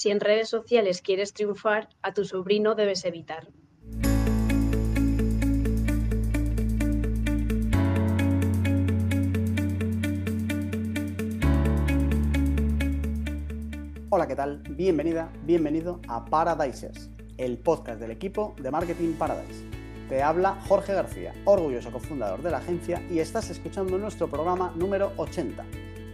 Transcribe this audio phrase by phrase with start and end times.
[0.00, 3.48] Si en redes sociales quieres triunfar, a tu sobrino debes evitar.
[14.08, 14.62] Hola, ¿qué tal?
[14.70, 19.66] Bienvenida, bienvenido a Paradisers, el podcast del equipo de Marketing Paradise.
[20.08, 25.12] Te habla Jorge García, orgulloso cofundador de la agencia, y estás escuchando nuestro programa número
[25.18, 25.62] 80,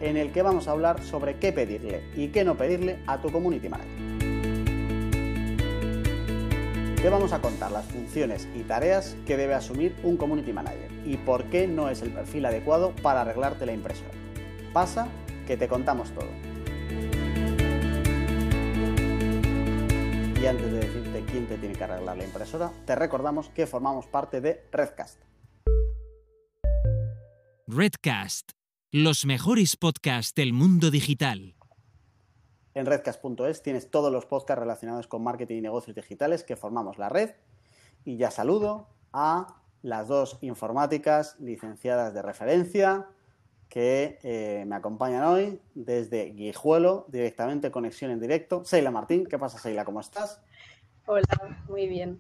[0.00, 3.30] en el que vamos a hablar sobre qué pedirle y qué no pedirle a tu
[3.30, 4.16] community manager.
[6.96, 11.16] Te vamos a contar las funciones y tareas que debe asumir un community manager y
[11.16, 14.10] por qué no es el perfil adecuado para arreglarte la impresora.
[14.72, 15.06] Pasa
[15.46, 16.28] que te contamos todo.
[20.42, 24.06] Y antes de decirte quién te tiene que arreglar la impresora, te recordamos que formamos
[24.06, 25.20] parte de Redcast.
[27.68, 28.52] Redcast,
[28.92, 31.56] los mejores podcasts del mundo digital.
[32.74, 37.08] En redcast.es tienes todos los podcasts relacionados con marketing y negocios digitales que formamos la
[37.08, 37.30] red.
[38.04, 43.08] Y ya saludo a las dos informáticas licenciadas de referencia
[43.68, 48.64] que eh, me acompañan hoy desde Guijuelo, directamente conexión en directo.
[48.64, 49.84] Seila Martín, ¿qué pasa Seila?
[49.84, 50.40] ¿Cómo estás?
[51.06, 51.24] Hola,
[51.68, 52.18] muy bien.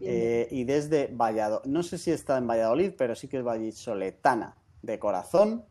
[0.00, 3.44] Bien, Eh, y desde Valladolid, no sé si está en Valladolid, pero sí que es
[3.44, 5.64] vallisoletana de corazón.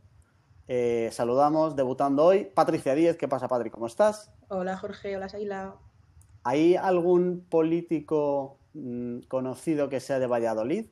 [0.68, 3.18] Eh, saludamos, debutando hoy, Patricia Díez.
[3.18, 3.70] ¿Qué pasa, Patri?
[3.70, 4.32] ¿Cómo estás?
[4.50, 5.76] Hola Jorge, hola Saila.
[6.44, 10.88] ¿Hay algún político mm, conocido que sea de Valladolid?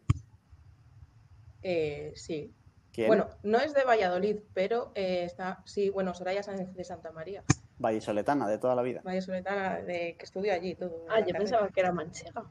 [1.62, 2.54] Eh, sí.
[2.92, 3.08] ¿Quién?
[3.08, 7.44] Bueno, no es de Valladolid, pero eh, está, sí, bueno, Soraya Sáenz de Santa María,
[7.78, 9.02] Vallisoletana, de toda la vida.
[9.04, 11.06] Valle Soletana, de, que estudió allí y todo.
[11.10, 11.40] Ah, yo carrera.
[11.40, 12.46] pensaba que era manchega.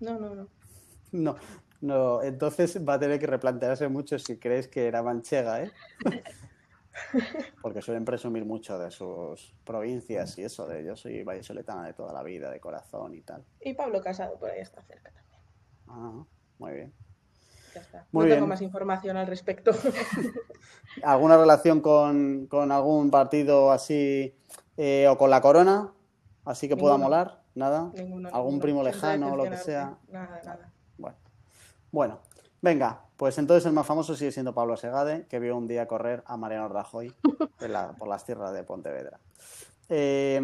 [0.00, 0.48] No, no, no.
[1.10, 1.36] No,
[1.80, 5.72] no, entonces va a tener que replantearse mucho si crees que era manchega, ¿eh?
[7.62, 12.12] Porque suelen presumir mucho de sus provincias y eso, de yo soy vallisoletana de toda
[12.12, 13.44] la vida, de corazón y tal.
[13.60, 15.40] Y Pablo Casado, por ahí está cerca también.
[15.86, 16.24] Ah,
[16.58, 16.92] muy bien.
[17.74, 18.06] Ya está.
[18.10, 18.48] Muy no tengo bien.
[18.48, 19.70] más información al respecto.
[21.04, 24.34] ¿Alguna relación con, con algún partido así
[24.76, 25.92] eh, o con la corona?
[26.44, 27.92] Así que pueda molar, nada.
[27.94, 28.62] Ninguno, ¿Algún ninguno.
[28.62, 29.98] primo lejano o lo que sea?
[30.08, 30.72] Nada, nada.
[31.92, 32.20] Bueno.
[32.60, 36.24] Venga, pues entonces el más famoso sigue siendo Pablo Segade, que vio un día correr
[36.26, 37.14] a Mariano Rajoy
[37.98, 39.20] por las tierras de Pontevedra.
[39.88, 40.40] Eh,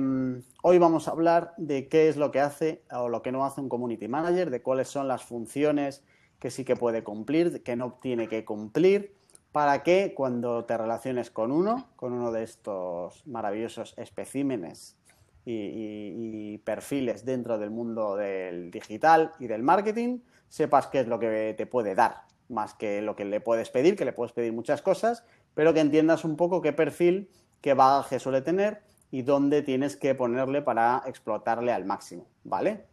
[0.62, 3.60] hoy vamos a hablar de qué es lo que hace o lo que no hace
[3.60, 6.04] un community manager, de cuáles son las funciones
[6.38, 9.16] que sí que puede cumplir, que no tiene que cumplir,
[9.50, 14.96] para que cuando te relaciones con uno, con uno de estos maravillosos especímenes
[15.44, 20.20] y perfiles dentro del mundo del digital y del marketing,
[20.54, 23.96] sepas qué es lo que te puede dar, más que lo que le puedes pedir,
[23.96, 27.28] que le puedes pedir muchas cosas, pero que entiendas un poco qué perfil,
[27.60, 32.84] qué bagaje suele tener y dónde tienes que ponerle para explotarle al máximo, ¿vale?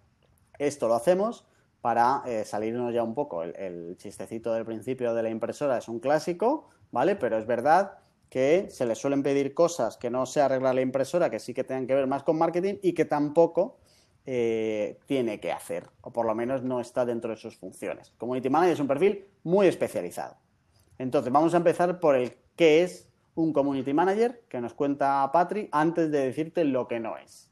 [0.57, 1.45] Esto lo hacemos
[1.81, 3.43] para eh, salirnos ya un poco.
[3.43, 7.15] El, chistecito del principio de la impresora es un clásico, ¿vale?
[7.15, 7.99] Pero es verdad
[8.31, 11.63] que se le suelen pedir cosas que no se arregla la impresora, que sí que
[11.63, 13.77] tengan que ver más con marketing y que tampoco
[14.25, 18.13] eh, tiene que hacer, o por lo menos no está dentro de sus funciones.
[18.17, 20.37] Community Manager es un perfil muy especializado.
[20.97, 25.69] Entonces, vamos a empezar por el qué es un Community Manager, que nos cuenta Patri,
[25.71, 27.49] antes de decirte lo que no es.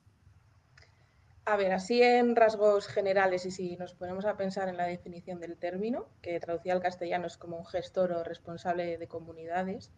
[1.45, 5.39] A ver, así en rasgos generales y si nos ponemos a pensar en la definición
[5.39, 9.91] del término, que traducida al castellano es como un gestor o responsable de comunidades,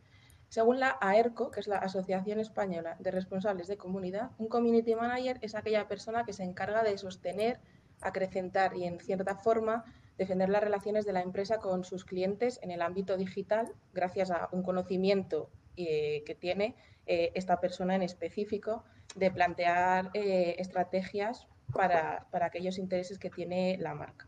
[0.52, 5.40] según la AERCO, que es la Asociación Española de Responsables de Comunidad, un community manager
[5.42, 7.62] es aquella persona que se encarga de sostener,
[8.02, 9.86] acrecentar y en cierta forma
[10.18, 14.50] defender las relaciones de la empresa con sus clientes en el ámbito digital gracias a
[14.52, 16.76] un conocimiento eh, que tiene
[17.06, 18.84] eh, esta persona en específico
[19.16, 24.28] de plantear eh, estrategias para, para aquellos intereses que tiene la marca.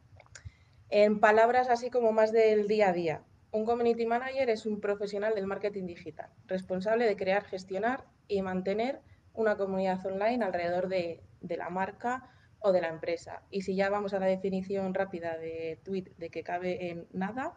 [0.89, 5.35] En palabras así como más del día a día, un community manager es un profesional
[5.35, 8.99] del marketing digital, responsable de crear, gestionar y mantener
[9.33, 12.29] una comunidad online alrededor de, de la marca
[12.59, 13.43] o de la empresa.
[13.51, 17.53] Y si ya vamos a la definición rápida de tweet de que cabe en nada,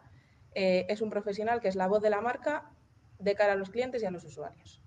[0.53, 2.71] eh, es un profesional que es la voz de la marca
[3.17, 4.83] de cara a los clientes y a los usuarios.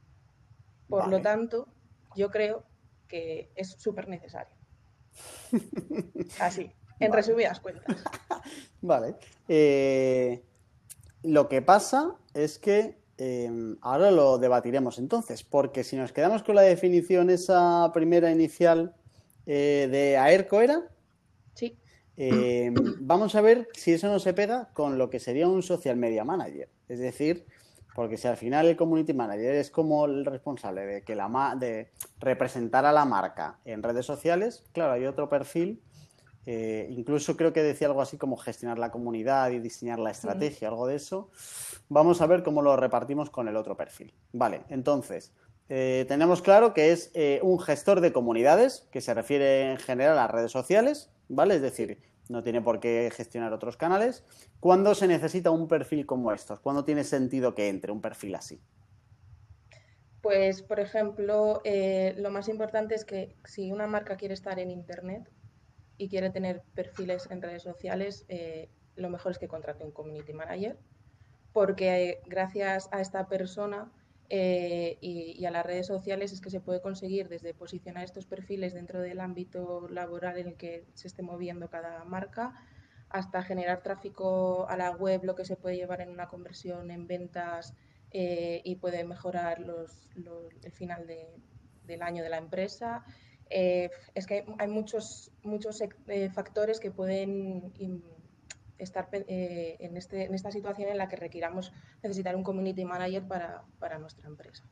[0.88, 1.16] Por Vale.
[1.16, 1.68] lo tanto,
[2.14, 2.64] yo creo
[3.08, 4.54] que es súper necesario.
[6.40, 7.22] Así, en Vale.
[7.22, 8.04] resumidas cuentas.
[8.80, 9.16] Vale.
[9.48, 10.44] Eh,
[11.22, 16.54] lo que pasa es que eh, ahora lo debatiremos entonces, porque si nos quedamos con
[16.54, 18.94] la definición esa primera inicial
[19.46, 20.88] eh, de AERCO era,
[21.54, 21.76] Sí,
[22.16, 25.96] eh, vamos a ver si eso no se pega con lo que sería un social
[25.96, 26.68] media manager.
[26.88, 27.46] Es decir,
[27.94, 31.90] Porque si al final el community manager es como el responsable de que la de
[32.20, 35.82] representar a la marca en redes sociales, claro, hay otro perfil.
[36.46, 40.68] Eh, incluso creo que decía algo así como gestionar la comunidad y diseñar la estrategia,
[40.68, 41.30] algo de eso.
[41.88, 44.14] Vamos a ver cómo lo repartimos con el otro perfil.
[44.32, 45.32] Vale, entonces,
[45.68, 50.18] eh, tenemos claro que es eh, un gestor de comunidades, que se refiere en general
[50.18, 51.56] a redes sociales, ¿vale?
[51.56, 54.24] Es decir, no tiene por qué gestionar otros canales.
[54.60, 56.60] ¿Cuándo se necesita un perfil como estos?
[56.60, 58.60] ¿Cuándo tiene sentido que entre un perfil así?
[60.22, 65.30] Pues, por ejemplo, lo más importante es que si una marca quiere estar en Internet
[66.00, 70.32] y quiere tener perfiles en redes sociales, eh, lo mejor es que contrate un community
[70.32, 70.78] manager,
[71.52, 73.92] porque gracias a esta persona
[74.30, 78.72] eh, y, a las redes sociales es que se puede conseguir desde posicionar estos perfiles
[78.72, 82.54] dentro del ámbito laboral en el que se esté moviendo cada marca
[83.10, 87.06] hasta generar tráfico a la web, lo que se puede llevar en una conversión en
[87.06, 87.74] ventas
[88.10, 90.08] eh, y puede mejorar los,
[90.62, 93.04] el final del año de la empresa.
[93.50, 95.82] Eh, es que hay, muchos, muchos
[96.32, 97.72] factores que pueden
[98.80, 103.26] estar eh, en, este, en, esta situación en la que requiramos necesitar un community manager
[103.26, 104.64] para, para, nuestra empresa.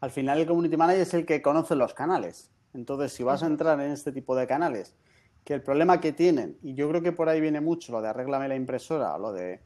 [0.00, 2.50] Al final el community manager es el que conoce los canales.
[2.74, 4.94] Entonces, si vas a entrar en este tipo de canales,
[5.44, 8.08] que el problema que tienen, y yo creo que por ahí viene mucho lo de
[8.08, 9.60] arréglame la impresora, o lo de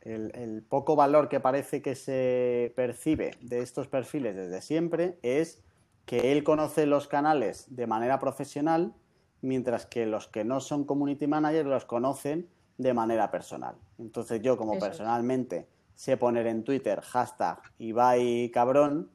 [0.00, 5.62] el, el poco valor que parece que se percibe de estos perfiles desde siempre, es
[6.08, 8.94] que él conoce los canales de manera profesional,
[9.42, 13.74] mientras que los que no son community managers los conocen de manera personal.
[13.98, 19.10] Entonces yo como personalmente sé poner en Twitter hashtag Ibai cabrón,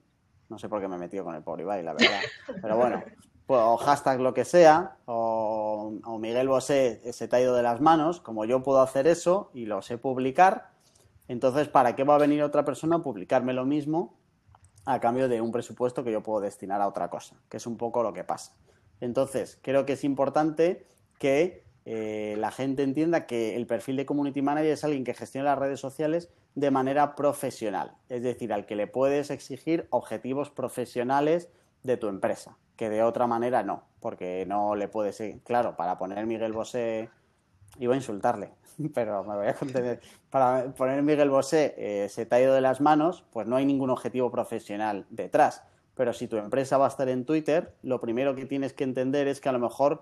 [0.49, 2.19] no sé por qué me he metido con el pobre Ibai, la verdad,
[2.61, 3.01] pero bueno,
[3.47, 7.81] pues, o hashtag lo que sea, o, Miguel Bosé se te ha ido de las
[7.81, 10.69] manos, como yo puedo hacer eso y lo sé publicar,
[11.27, 14.13] entonces ¿para qué va a venir otra persona a publicarme lo mismo
[14.85, 17.35] a cambio de un presupuesto que yo puedo destinar a otra cosa?
[17.49, 18.55] Que es un poco lo que pasa.
[19.01, 20.85] Entonces, creo que es importante
[21.19, 25.49] que eh, la gente entienda que el perfil de community manager es alguien que gestiona
[25.49, 31.49] las redes sociales de manera profesional, es decir, al que le puedes exigir objetivos profesionales
[31.81, 36.25] de tu empresa, que de otra manera no, porque no le puedes, claro, para poner
[36.25, 37.09] Miguel Bosé,
[37.79, 38.51] iba a insultarle,
[38.93, 42.61] pero me voy a contener, para poner Miguel Bosé eh, se te ha ido de
[42.61, 45.63] las manos, pues no hay ningún objetivo profesional detrás.
[45.95, 49.27] Pero si tu empresa va a estar en Twitter, lo primero que tienes que entender
[49.27, 50.01] es que a lo mejor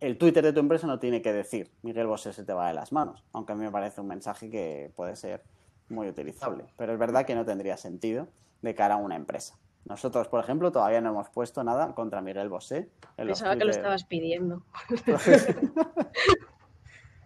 [0.00, 2.74] el Twitter de tu empresa no tiene que decir Miguel Bosé se te va de
[2.74, 5.42] las manos, aunque a mí me parece un mensaje que puede ser
[5.88, 8.28] muy utilizable, pero es verdad que no tendría sentido
[8.62, 9.56] de cara a una empresa.
[9.84, 12.88] Nosotros, por ejemplo, todavía no hemos puesto nada contra Miguel Bosé.
[13.16, 14.62] Pensaba que lo estabas pidiendo.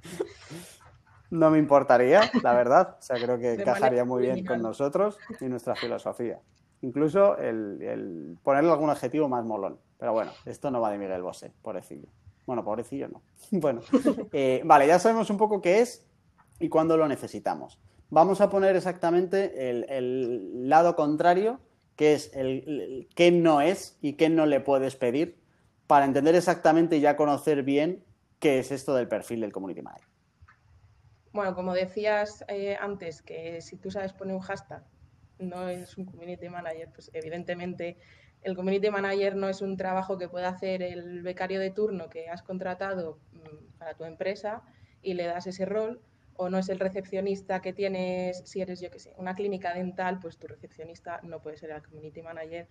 [1.30, 2.96] no me importaría, la verdad.
[2.98, 6.40] O sea, creo que encajaría muy bien con nosotros y nuestra filosofía.
[6.80, 9.78] Incluso el, el, ponerle algún adjetivo más molón.
[9.98, 12.08] Pero bueno, esto no va de Miguel Bosé, pobrecillo.
[12.46, 13.22] Bueno, pobrecillo no.
[13.50, 13.82] bueno,
[14.32, 16.06] eh, vale, ya sabemos un poco qué es
[16.60, 17.78] y cuándo lo necesitamos.
[18.10, 21.60] Vamos a poner exactamente el, lado contrario,
[21.94, 25.38] que es el, qué no es y qué no le puedes pedir,
[25.86, 28.02] para entender exactamente y ya conocer bien
[28.38, 30.08] qué es esto del perfil del community manager.
[31.32, 34.82] Bueno, como decías eh, antes, que si tú sabes poner un hashtag,
[35.38, 37.98] no es un community manager, pues evidentemente
[38.42, 42.28] el community manager no es un trabajo que pueda hacer el becario de turno que
[42.28, 44.62] has contratado mm, para tu empresa
[45.02, 46.00] y le das ese rol,
[46.36, 50.20] o no es el recepcionista que tienes, si eres yo que sé, una clínica dental,
[50.20, 52.68] pues tu recepcionista no puede ser el community manager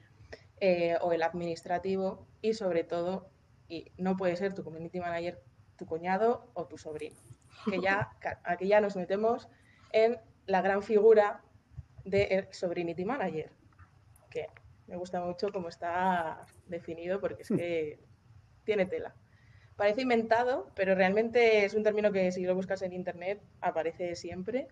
[0.61, 3.29] eh, o el administrativo y sobre todo,
[3.67, 5.41] y no puede ser tu community manager
[5.75, 7.17] tu cuñado o tu sobrino.
[7.65, 8.11] Que ya,
[8.43, 9.47] aquí ya nos metemos
[9.91, 11.41] en la gran figura
[12.05, 13.51] de sobrinity manager,
[14.29, 14.47] que
[14.87, 17.99] me gusta mucho cómo está definido porque es que
[18.63, 19.13] tiene tela.
[19.75, 24.67] Parece inventado, pero realmente es un término que si lo buscas en internet aparece siempre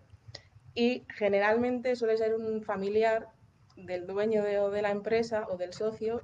[0.74, 3.28] y generalmente suele ser un familiar
[3.76, 6.22] del dueño de, de la empresa o del socio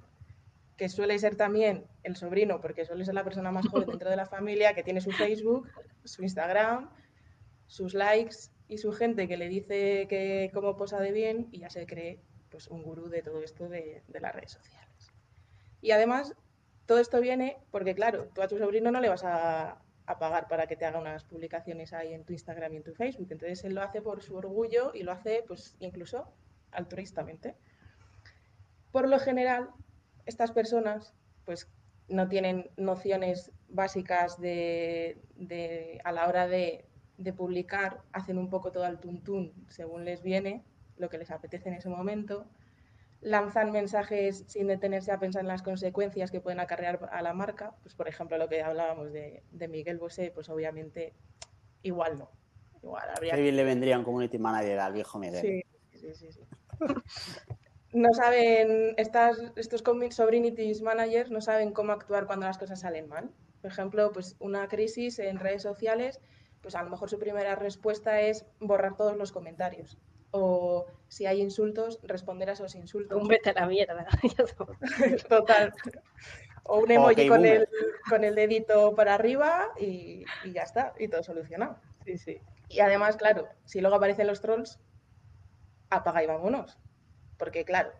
[0.83, 4.17] que suele ser también el sobrino, porque suele ser la persona más joven dentro de
[4.17, 5.69] la familia, que tiene su Facebook,
[6.03, 6.91] su Instagram,
[7.69, 11.71] sus likes y su gente que le dice que cómo posa de bien y ya
[11.71, 12.19] se cree
[12.51, 15.13] pues, un gurú de todo esto de, las redes sociales.
[15.81, 16.35] Y además,
[16.87, 19.81] todo esto viene porque, claro, tú a tu sobrino no le vas a,
[20.19, 23.29] pagar para que te haga unas publicaciones ahí en tu Instagram y en tu Facebook.
[23.31, 26.27] Entonces, él lo hace por su orgullo y lo hace, pues, incluso
[26.73, 27.55] altruistamente.
[28.91, 29.71] Por lo general,
[30.27, 31.15] estas personas,
[31.45, 31.69] pues,
[32.09, 35.21] no tienen nociones básicas de,
[36.05, 36.85] a la hora de,
[37.17, 40.65] de publicar, hacen un poco todo al tuntún según les viene
[40.97, 42.47] lo que les apetece en ese momento,
[43.21, 47.75] lanzan mensajes sin detenerse a pensar en las consecuencias que pueden acarrear a la marca,
[47.83, 51.15] pues por ejemplo lo que hablábamos de, Miguel Bosé, pues obviamente
[51.83, 52.31] igual no.
[52.83, 53.35] Igual habría...
[53.35, 55.41] Qué bien le vendría un community manager al viejo Miguel.
[55.41, 55.63] Sí,
[55.99, 56.33] sí, sí.
[56.33, 56.43] sí.
[57.93, 63.31] No saben, estas, estos sobrinities managers no saben cómo actuar cuando las cosas salen mal.
[63.61, 66.21] Por ejemplo, pues una crisis en redes sociales,
[66.61, 69.99] pues a lo mejor su primera respuesta es borrar todos los comentarios
[70.33, 73.21] o si hay insultos, responder a esos insultos.
[73.21, 74.07] Un vete a la mierda.
[75.29, 75.73] Total.
[76.65, 77.69] O un emoji con, el,
[78.09, 81.77] con el dedito para arriba y, ya está, y todo solucionado.
[82.05, 82.41] Sí, sí.
[82.69, 84.81] Y además, claro, si luego aparecen los trolls,
[85.91, 86.79] apaga y vámonos.
[87.43, 87.91] Porque, claro,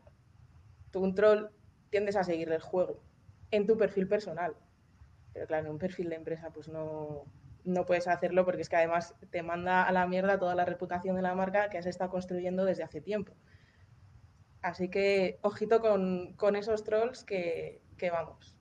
[0.93, 1.49] tú un troll
[1.91, 3.03] tiendes a seguirle el juego
[3.51, 4.55] en tu perfil personal.
[5.33, 7.25] Pero claro, en un perfil de empresa, pues no,
[7.65, 11.17] no puedes hacerlo porque es que además te manda a la mierda toda la reputación
[11.17, 13.33] de la marca que has estado construyendo desde hace tiempo.
[14.61, 17.81] Así que ojito con, esos trolls que,
[18.13, 18.57] vamos.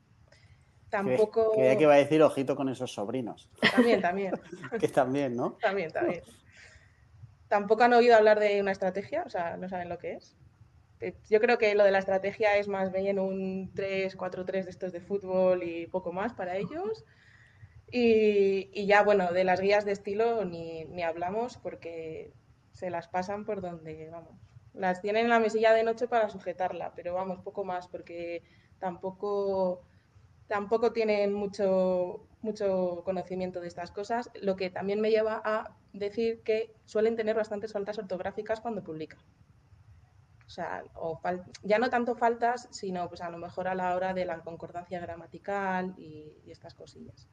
[0.89, 1.51] Tampoco.
[1.51, 3.51] Creía que iba a decir ojito con esos sobrinos.
[3.75, 4.33] También, también.
[4.79, 5.59] que también, ¿no?
[5.61, 6.23] También, también.
[7.49, 10.40] Tampoco han oído hablar de una estrategia, o sea, no saben lo que es.
[11.29, 15.01] Yo creo que lo de la estrategia es más bien un 3-4-3 de estos de
[15.01, 17.05] fútbol y poco más para ellos.
[17.91, 22.31] Y, ya, bueno, de las guías de estilo ni, ni, hablamos porque
[22.71, 24.39] se las pasan por donde, vamos.
[24.73, 28.43] Las tienen en la mesilla de noche para sujetarla, pero vamos, poco más porque
[28.79, 29.83] tampoco,
[30.47, 36.41] tampoco tienen mucho, mucho conocimiento de estas cosas, lo que también me lleva a decir
[36.43, 39.19] que suelen tener bastantes faltas ortográficas cuando publican.
[40.51, 41.17] O sea, o
[41.63, 44.99] ya no tanto faltas, sino pues a lo mejor a la hora de la concordancia
[44.99, 47.29] gramatical y estas cosillas.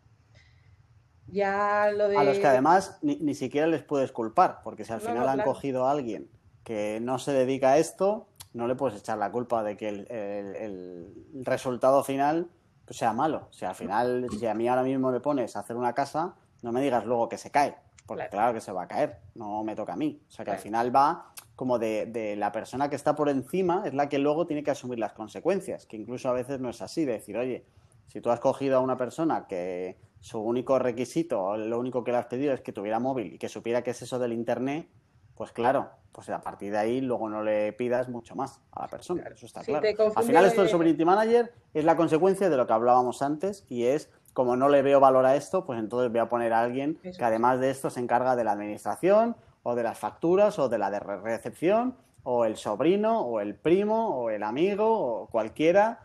[1.27, 2.17] Ya lo de...
[2.17, 5.89] A los que además ni, siquiera les puedes culpar, porque si al final han cogido
[5.89, 6.31] a alguien
[6.63, 11.43] que no se dedica a esto, no le puedes echar la culpa de que el,
[11.45, 12.49] resultado final
[12.85, 13.49] pues, sea malo.
[13.51, 16.71] Si al final, si a mí ahora mismo me pones a hacer una casa, no
[16.71, 19.77] me digas luego que se cae, porque claro, que se va a caer, no me
[19.77, 20.21] toca a mí.
[20.27, 23.83] O sea que al final va como de, de, la persona que está por encima,
[23.85, 26.81] es la que luego tiene que asumir las consecuencias, que incluso a veces no es
[26.81, 27.67] así, de decir, oye,
[28.07, 32.19] si tú has cogido a una persona que su único requisito, lo único que le
[32.19, 34.88] has pedido es que tuviera móvil y que supiera qué es eso del Internet,
[35.35, 38.88] pues claro, pues a partir de ahí luego no le pidas mucho más a la
[38.88, 39.87] persona, eso está claro.
[40.17, 43.85] Al final esto del Sovereignty Manager es la consecuencia de lo que hablábamos antes y
[43.85, 46.97] es como no le veo valor a esto, pues entonces voy a poner a alguien
[47.02, 50.78] que además de esto se encarga de la administración o de las facturas o de
[50.78, 56.02] la de recepción o el sobrino o el primo o el amigo o cualquiera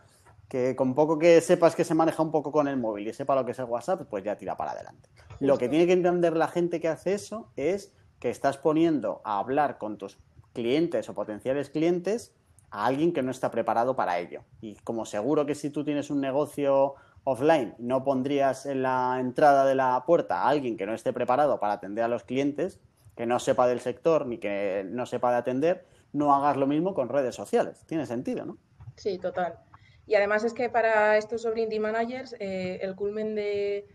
[0.48, 3.36] que con poco que sepas que se maneja un poco con el móvil y sepa
[3.36, 5.08] lo que es el WhatsApp, pues ya tira para adelante.
[5.38, 9.38] Lo que tiene que entender la gente que hace eso es que estás poniendo a
[9.38, 10.18] hablar con tus
[10.52, 12.34] clientes o potenciales clientes
[12.72, 14.42] a alguien que no está preparado para ello.
[14.60, 19.64] Y como seguro que si tú tienes un negocio offline no pondrías en la entrada
[19.64, 22.80] de la puerta a alguien que no esté preparado para atender a los clientes,
[23.16, 26.94] que no sepa del sector ni que no sepa de atender, no hagas lo mismo
[26.94, 27.84] con redes sociales.
[27.86, 28.58] Tiene sentido, ¿no?
[28.96, 29.58] Sí, total.
[30.06, 33.86] Y además es que para estos sovereignty managers eh, el culmen de,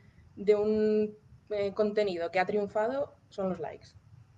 [0.55, 1.15] un
[1.49, 3.89] eh, contenido que ha triunfado son los likes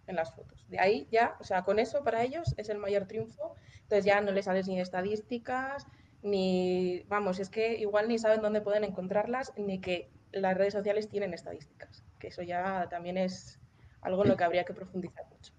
[0.07, 0.65] en las fotos.
[0.67, 3.55] De ahí ya, o sea, con eso para ellos es el mayor triunfo.
[3.83, 5.87] Entonces ya no les sales ni estadísticas,
[6.23, 11.09] ni, vamos, es que igual ni saben dónde pueden encontrarlas, ni que las redes sociales
[11.09, 12.03] tienen estadísticas.
[12.19, 13.59] Que eso ya también es
[14.01, 15.53] algo en lo que habría que profundizar mucho.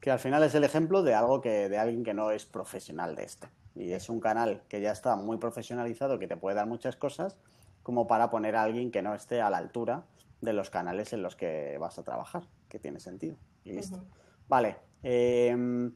[0.00, 3.14] Que al final es el ejemplo de algo que, de alguien que no es profesional
[3.14, 6.66] de esto y es un canal que ya está muy profesionalizado, que te puede dar
[6.66, 7.36] muchas cosas,
[7.82, 10.04] como para poner a alguien que no esté a la altura
[10.40, 13.36] de los canales en los que vas a trabajar, que tiene sentido.
[13.64, 14.04] Y listo.
[14.48, 14.76] Vale.
[15.02, 15.94] Em,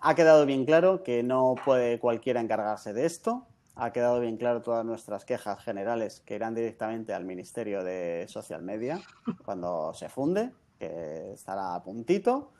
[0.00, 3.46] ha quedado bien claro que no puede cualquiera encargarse de esto.
[3.74, 8.62] Ha quedado bien claro todas nuestras quejas generales que irán directamente al Ministerio de Social
[8.62, 9.00] Media
[9.44, 12.52] cuando se funde, que estará a puntito.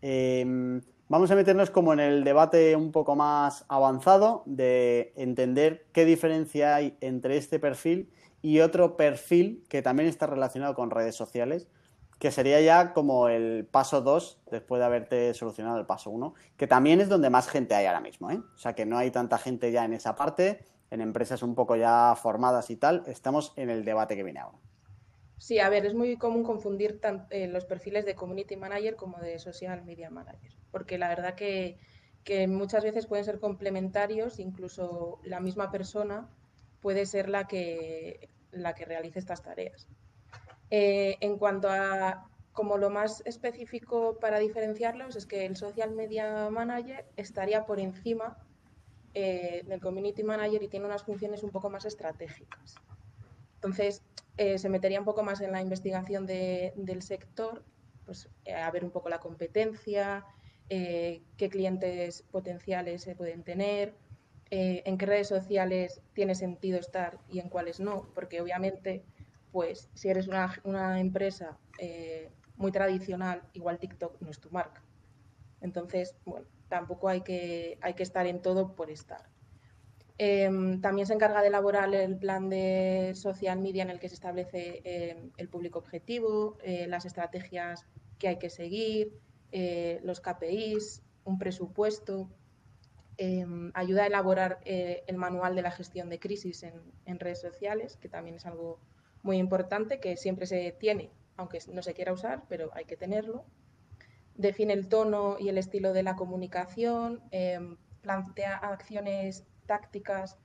[0.00, 6.06] Em, Vamos a meternos como en el debate un poco más avanzado de entender qué
[6.06, 11.68] diferencia hay entre este perfil y otro perfil que también está relacionado con redes sociales,
[12.24, 16.66] que sería ya como el paso 2 después de haberte solucionado el paso 1, que
[16.66, 18.30] también es donde más gente hay ahora mismo.
[18.30, 18.40] ¿eh?
[18.54, 21.76] O sea que no hay tanta gente ya en esa parte, en empresas un poco
[21.76, 24.56] ya formadas y tal, estamos en el debate que viene ahora.
[25.36, 29.38] Sí, a ver, es muy común confundir eh, los perfiles de Community Manager como de
[29.38, 31.76] Social Media Manager, porque la verdad que,
[32.48, 36.30] muchas veces pueden ser complementarios, incluso la misma persona
[36.80, 39.90] puede ser la que, la que realice estas tareas.
[40.70, 46.48] Eh, en cuanto a como lo más específico para diferenciarlos es que el social media
[46.50, 48.38] manager estaría por encima
[49.12, 52.76] eh, del community manager y tiene unas funciones un poco más estratégicas.
[53.56, 54.02] Entonces,
[54.36, 57.64] eh, se metería un poco más en la investigación del sector,
[58.04, 60.24] pues a ver un poco la competencia,
[60.68, 63.94] qué clientes potenciales se pueden tener,
[64.50, 69.04] en qué redes sociales tiene sentido estar y en cuáles no, porque obviamente,
[69.54, 71.56] pues si eres una, una empresa
[72.56, 74.82] muy tradicional, igual TikTok no es tu marca.
[75.60, 79.28] Entonces, bueno, tampoco hay que, hay que estar en todo por estar.
[80.18, 84.16] Em, también se encarga de elaborar el plan de social media en el que se
[84.16, 87.86] establece em, el público objetivo, eh, las estrategias
[88.18, 89.12] que hay que seguir,
[89.52, 92.28] eh, los KPIs, un presupuesto.
[93.16, 96.74] Em, ayuda a elaborar eh, el manual de la gestión de crisis en,
[97.06, 98.80] en redes sociales, que también es algo
[99.24, 103.44] muy importante que siempre se tiene aunque no se quiera usar, pero hay que tenerlo.
[104.36, 110.38] Define el tono y el estilo de la comunicación, em, plantea acciones tácticas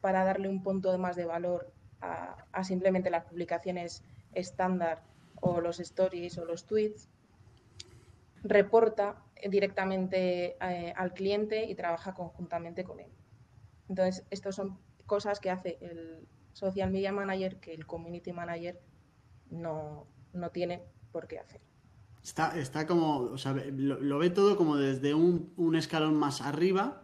[0.00, 4.02] para darle un punto de más de valor a, simplemente las publicaciones
[4.34, 5.04] estándar
[5.40, 7.08] o los stories o los tweets.
[8.42, 13.12] Reporta directamente eh, al cliente y trabaja conjuntamente con él.
[13.88, 18.80] Entonces, estas son cosas que hace el social media manager que el community manager
[19.50, 21.60] no, no tiene por qué hacer.
[22.22, 27.02] Está, está como, o sea, lo, ve todo como desde un, un, escalón más arriba,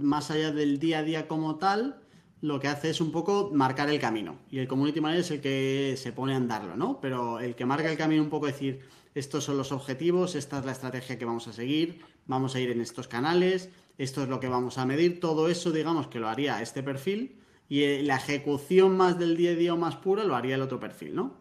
[0.00, 2.00] más allá del día a día como tal,
[2.40, 4.38] lo que hace es un poco marcar el camino.
[4.50, 7.00] Y el community manager es el que se pone a andarlo, ¿no?
[7.00, 8.80] Pero el que marca el camino un poco decir,
[9.14, 12.70] estos son los objetivos, esta es la estrategia que vamos a seguir, vamos a ir
[12.70, 16.28] en estos canales, esto es lo que vamos a medir, todo eso digamos que lo
[16.28, 20.34] haría este perfil y eh, la ejecución más del día a día más pura lo
[20.34, 21.36] haría el otro perfil, ¿no?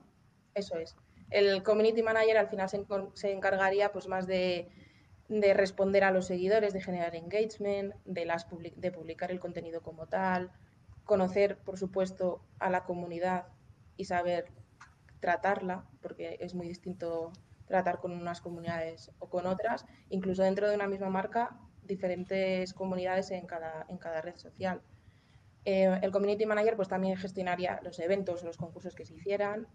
[0.54, 0.96] Eso es.
[1.30, 4.70] El community manager al final se, encargaría pues más de,
[5.30, 10.52] responder a los seguidores, de generar engagement, de, las de publicar el contenido como tal,
[11.04, 13.48] conocer, por supuesto, a la comunidad
[13.98, 14.46] y saber
[15.20, 17.32] tratarla, porque es muy distinto
[17.66, 23.32] tratar con unas comunidades o con otras, incluso dentro de una misma marca, diferentes comunidades
[23.32, 24.82] en cada, en cada red social.
[25.70, 29.68] Eh, el community manager pues también gestionaría los eventos, los concursos que se hicieran,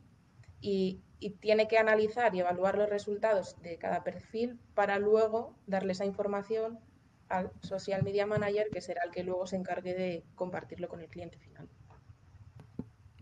[0.58, 1.02] y,
[1.40, 6.80] tiene que analizar y evaluar los resultados de cada perfil para luego darle esa información
[7.28, 11.08] al social media manager, que será el que luego se encargue de compartirlo con el
[11.08, 11.68] cliente final.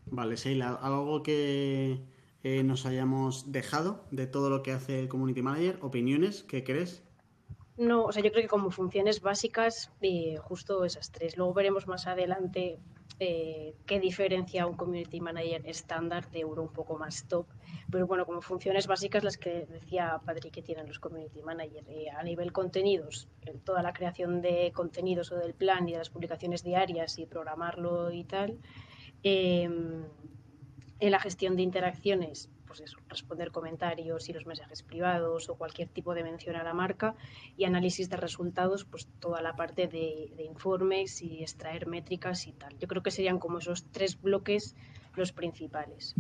[0.07, 2.05] Vale, Sheila, ¿algo que
[2.45, 5.79] eh, nos hayamos dejado de todo lo que hace el community manager?
[5.83, 6.45] ¿Opiniones?
[6.45, 7.03] ¿Qué crees?
[7.81, 11.38] No, o sea, yo creo que como funciones básicas, eh, justo esas tres.
[11.38, 12.79] Luego veremos más adelante
[13.19, 17.47] eh, qué diferencia un community manager estándar de uno un poco más top.
[17.90, 21.88] Pero bueno, como funciones básicas las que decía Padre que tienen los community managers.
[21.88, 23.29] Eh, a nivel contenidos,
[23.64, 28.12] toda la creación de contenidos o del plan y de las publicaciones diarias y programarlo
[28.12, 28.59] y tal.
[29.23, 30.05] Em,
[30.99, 35.89] en la gestión de interacciones, pues eso, responder comentarios y los mensajes privados o cualquier
[35.89, 37.17] tipo de mención a la marca
[37.57, 42.79] y análisis de resultados, pues toda la parte de, informes y extraer métricas y tal.
[42.79, 44.77] Yo creo que serían como esos tres bloques
[45.17, 46.15] los principales.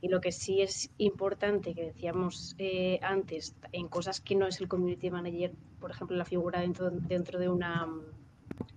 [0.00, 4.60] Y lo que sí es importante, que decíamos eh, antes, en cosas que no es
[4.60, 7.88] el community manager, por ejemplo, la figura dentro, dentro, de, una,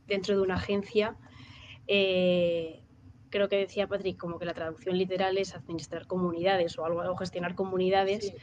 [0.06, 1.18] dentro de una agencia,
[1.88, 2.84] eh,
[3.36, 7.18] creo que decía Patrick, como que la traducción literal es administrar comunidades o algo, o
[7.18, 8.34] gestionar comunidades.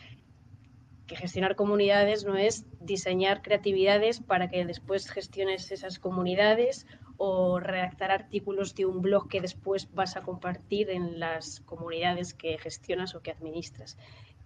[1.07, 8.11] Que gestionar comunidades no es diseñar creatividades para que después gestiones esas comunidades o redactar
[8.11, 13.23] artículos de un blog que después vas a compartir en las comunidades que gestionas o
[13.23, 13.97] que administras.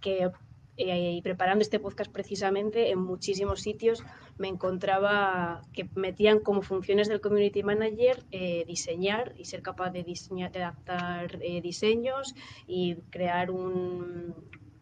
[0.01, 0.31] Que
[0.77, 4.05] y preparando este podcast precisamente, en muchísimos sitios
[4.37, 10.03] me encontraba que metían como funciones del community manager eh, diseñar y ser capaz de,
[10.03, 12.35] diseñar, adaptar eh, diseños
[12.67, 14.35] y crear un,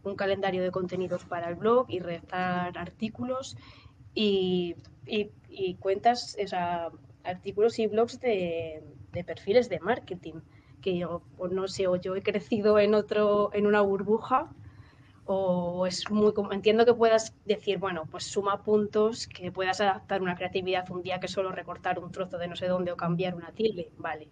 [0.03, 3.57] un, calendario de contenidos para el blog y redactar artículos
[4.15, 4.75] y,
[5.07, 6.37] y, cuentas,
[7.23, 10.41] artículos y blogs de, de perfiles de marketing
[10.83, 14.51] que yo, pues no sé, o yo he crecido en otro, en una burbuja
[15.27, 20.37] o es muy entiendo que puedas decir bueno pues suma puntos que puedas adaptar una
[20.37, 23.53] creatividad un día que solo recortar un trozo de no sé dónde o cambiar una
[23.53, 24.29] tilde vale.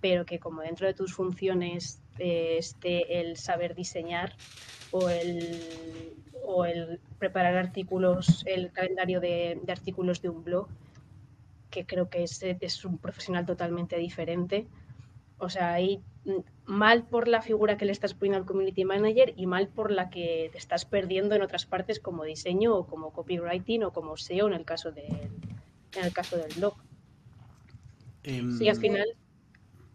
[0.00, 4.36] Pero que como dentro de tus funciones eh, esté el saber diseñar
[4.90, 10.68] o el, o el preparar artículos el calendario de, artículos de un blog
[11.70, 14.66] que creo que es, es un profesional totalmente diferente.
[15.38, 16.02] O sea, ahí
[16.64, 20.10] mal por la figura que le estás poniendo al community manager y mal por la
[20.10, 24.48] que te estás perdiendo en otras partes como diseño o como copywriting o como SEO
[24.48, 25.30] en el caso del,
[25.96, 26.74] en el caso del blog.
[28.24, 29.06] Em, Sí, al final.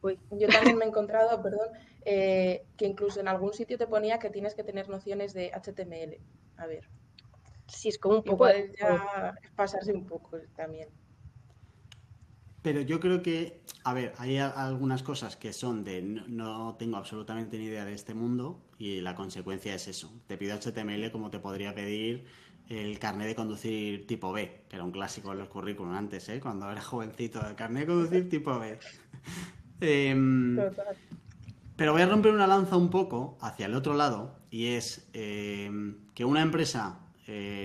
[0.02, 1.67] Uy, Yo también me he encontrado, perdón,
[2.06, 6.20] eh, que incluso en algún sitio te ponía que tienes que tener nociones de HTML.
[6.58, 6.88] A ver,
[7.67, 8.50] sí, es como un poco.
[8.50, 10.89] igual ya es pasarse un poco también.
[12.62, 16.97] Pero yo creo que, a ver, hay algunas cosas que son de no, no tengo
[16.97, 20.13] absolutamente ni idea de este mundo y la consecuencia es eso.
[20.28, 22.26] Te pido HTML como te podría pedir
[22.69, 26.39] el carnet de conducir tipo B, que era un clásico en los currículum antes, ¿eh?
[26.39, 28.80] Cuando era jovencito, el carnet de conducir tipo B.
[29.84, 30.95] Em, Total.
[31.76, 35.71] pero voy a romper una lanza un poco hacia el otro lado y es eh,
[36.13, 37.00] que una empresa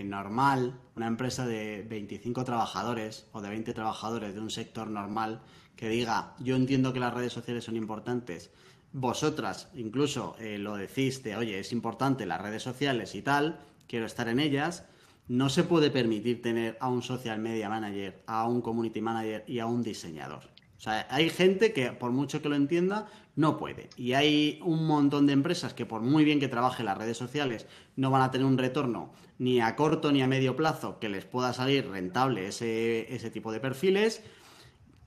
[0.04, 5.42] normal, una empresa de 25 trabajadores o de 20 trabajadores de un sector normal
[5.76, 8.50] que diga, yo entiendo que las redes sociales son importantes,
[8.92, 14.06] vosotras incluso eh, lo decís de, oye, es importante las redes sociales y tal, quiero
[14.06, 14.86] estar en ellas,
[15.28, 19.58] no se puede permitir tener a un social media manager, a un community manager y
[19.58, 20.44] a un diseñador.
[20.76, 23.90] O sea, hay gente que, por mucho que lo entienda, no puede.
[23.96, 27.66] Y hay un montón de empresas que, por muy bien que trabajen las redes sociales,
[27.94, 31.26] no van a tener un retorno ni a corto ni a medio plazo que les
[31.26, 34.22] pueda salir rentable ese, ese tipo de perfiles.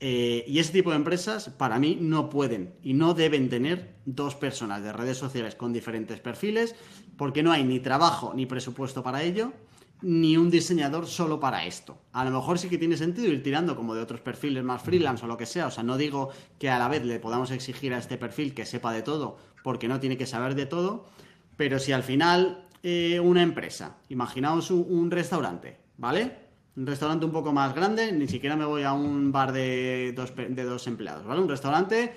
[0.01, 4.35] Eh, y ese tipo de empresas, para mí, no pueden y no deben tener dos
[4.35, 6.73] personas de redes sociales con diferentes perfiles,
[7.17, 9.51] porque no hay ni trabajo ni presupuesto para ello,
[10.01, 11.97] ni un diseñador solo para esto.
[12.13, 15.25] A lo mejor sí que tiene sentido ir tirando como de otros perfiles más freelance
[15.25, 15.67] o lo que sea.
[15.67, 18.65] O sea, no digo que a la vez le podamos exigir a este perfil que
[18.65, 21.05] sepa de todo, porque no tiene que saber de todo,
[21.57, 26.49] pero si al final eh, una empresa, imaginaos un, restaurante, ¿vale?
[26.77, 30.33] Un restaurante un poco más grande, ni siquiera me voy a un bar de dos,
[30.35, 31.41] de dos empleados, ¿vale?
[31.41, 32.15] Un restaurante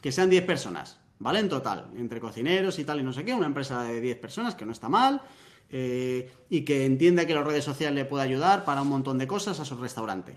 [0.00, 1.38] que sean 10 personas, ¿vale?
[1.38, 4.56] En total, entre cocineros y tal y no sé qué, una empresa de 10 personas
[4.56, 5.22] que no está mal
[5.70, 9.26] eh, y que entienda que las redes sociales le puede ayudar para un montón de
[9.26, 10.36] cosas a su restaurante.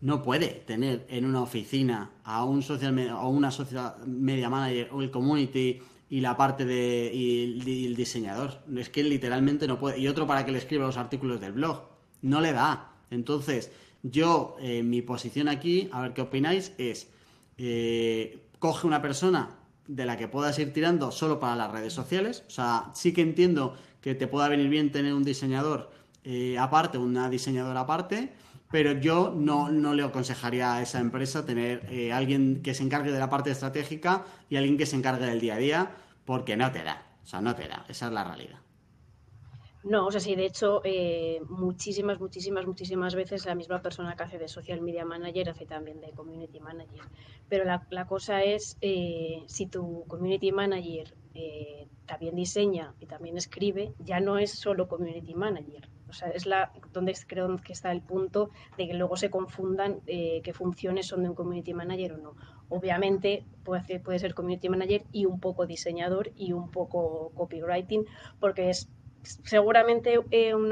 [0.00, 5.02] No puede tener en una oficina a un social o una social media manager o
[5.02, 8.60] el community y la parte de y el diseñador.
[8.76, 9.98] Es que literalmente no puede.
[9.98, 11.82] Y otro para que le escriba los artículos del blog.
[12.22, 12.92] No le da.
[13.10, 17.08] Entonces, yo, eh, mi posición aquí, a ver qué opináis, es
[17.56, 22.44] eh, coge una persona de la que puedas ir tirando solo para las redes sociales.
[22.46, 23.74] O sea, sí que entiendo
[24.08, 25.90] que te pueda venir bien tener un diseñador
[26.24, 28.32] eh, aparte, una diseñadora aparte,
[28.70, 33.12] pero yo no, no le aconsejaría a esa empresa tener eh, alguien que se encargue
[33.12, 35.90] de la parte estratégica y alguien que se encargue del día a día,
[36.24, 37.06] porque no te da.
[37.22, 37.84] O sea, no te da.
[37.86, 38.60] Esa es la realidad.
[39.84, 44.22] No, o sea, sí, de hecho, eh, muchísimas, muchísimas, muchísimas veces la misma persona que
[44.22, 47.02] hace de social media manager hace también de community manager.
[47.50, 51.14] Pero la, la cosa es, si tu community manager
[52.08, 55.88] también diseña y también escribe, ya no es solo community manager.
[56.08, 60.00] O sea, es la donde creo que está el punto de que luego se confundan
[60.06, 62.34] eh, qué funciones son de un community manager o no.
[62.70, 68.06] Obviamente puede, ser community manager y un poco diseñador y un poco copywriting,
[68.40, 68.88] porque es
[69.22, 70.70] seguramente eh, un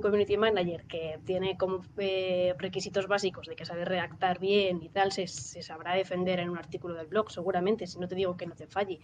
[0.00, 5.12] community manager que tiene como eh, requisitos básicos de que sabe redactar bien y tal,
[5.12, 8.46] se, se sabrá defender en un artículo del blog, seguramente, si no te digo que
[8.46, 9.00] no te falle.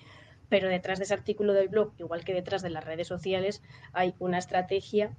[0.48, 4.14] Pero detrás de ese artículo del blog, igual que detrás de las redes sociales, hay
[4.18, 5.10] una estrategia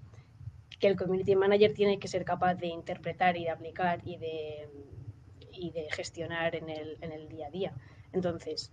[0.79, 4.69] que el community manager tiene que ser capaz de interpretar y de aplicar y de,
[5.51, 7.73] y de gestionar en el, en el día a día.
[8.13, 8.71] Entonces,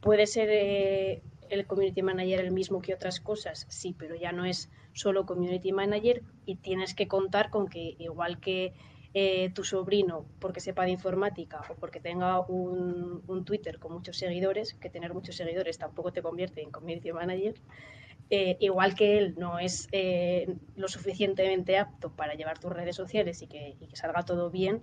[0.00, 3.66] ¿puede ser eh, el community manager el mismo que otras cosas?
[3.68, 8.40] Sí, pero ya no es solo community manager y tienes que contar con que igual
[8.40, 8.74] que
[9.14, 14.74] eh, tu sobrino, porque sepa de informática o porque tenga un, Twitter con muchos seguidores,
[14.74, 17.54] que tener muchos seguidores tampoco te convierte en community manager,
[18.30, 23.40] eh, igual que él no es eh, lo suficientemente apto para llevar tus redes sociales
[23.40, 24.82] y que, y que salga todo bien,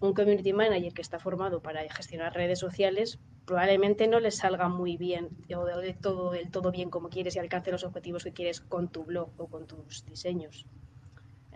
[0.00, 4.96] un community manager que está formado para gestionar redes sociales probablemente no le salga muy
[4.96, 8.60] bien o del todo, del todo bien como quieres y alcance los objetivos que quieres
[8.60, 10.66] con tu blog o con tus diseños.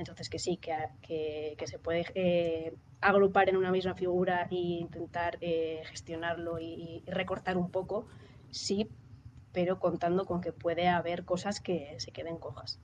[0.00, 5.38] Entonces que sí, que, que, se puede eh, agrupar en una misma figura e intentar
[5.40, 8.06] eh, gestionarlo y, y, recortar un poco,
[8.50, 8.88] sí,
[9.52, 12.80] pero contando con que puede haber cosas que se queden cojas.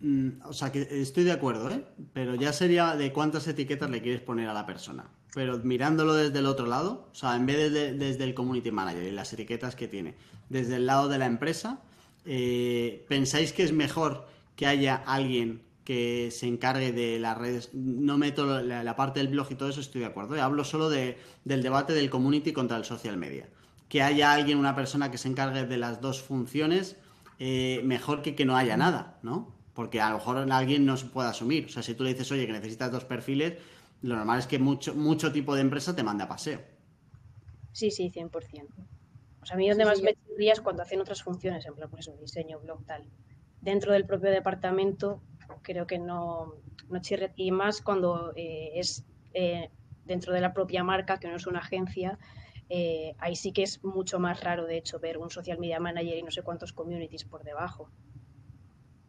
[0.00, 1.84] Mm, o sea, que estoy de acuerdo, ¿eh?
[2.12, 5.10] Pero ya sería de cuántas etiquetas le quieres poner a la persona.
[5.34, 9.02] Pero mirándolo desde el otro lado, o sea, en vez de, desde el community manager
[9.02, 10.14] y las etiquetas que tiene,
[10.48, 11.82] desde el lado de la empresa,
[12.24, 14.26] eh, ¿pensáis que es mejor
[14.58, 17.70] que haya alguien que se encargue de las redes.
[17.74, 20.34] No meto la, parte del blog y todo eso, estoy de acuerdo.
[20.34, 20.40] ¿eh?
[20.40, 23.48] Hablo solo de, del debate del community contra el social media.
[23.88, 26.96] Que haya alguien, una persona que se encargue de las dos funciones,
[27.38, 29.54] eh, mejor que que no haya nada, ¿no?
[29.74, 31.66] Porque a lo mejor alguien no se puede asumir.
[31.66, 33.54] O sea, si tú le dices, oye, que necesitas dos perfiles,
[34.02, 36.60] lo normal es que mucho, mucho tipo de empresa te mande a paseo.
[37.70, 38.30] Sí, sí, 100%.
[39.40, 40.16] O sea, a mí donde más me
[40.50, 43.04] es cuando hacen otras funciones, en plan, pues eso, diseño, blog, tal.
[43.68, 45.20] Dentro del propio departamento,
[45.60, 46.54] creo que no,
[46.88, 47.34] no chirre.
[47.36, 49.04] Y más cuando eh, es
[49.34, 49.68] eh,
[50.06, 52.18] dentro de la propia marca, que no es una agencia,
[52.70, 56.16] eh, ahí sí que es mucho más raro, de hecho, ver un social media manager
[56.16, 57.90] y no sé cuántos communities por debajo.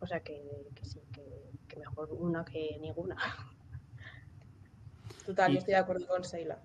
[0.01, 0.43] O sea que,
[0.81, 3.15] sí, que, mejor una que ninguna.
[5.25, 6.59] Total, yo estoy de acuerdo con Seila.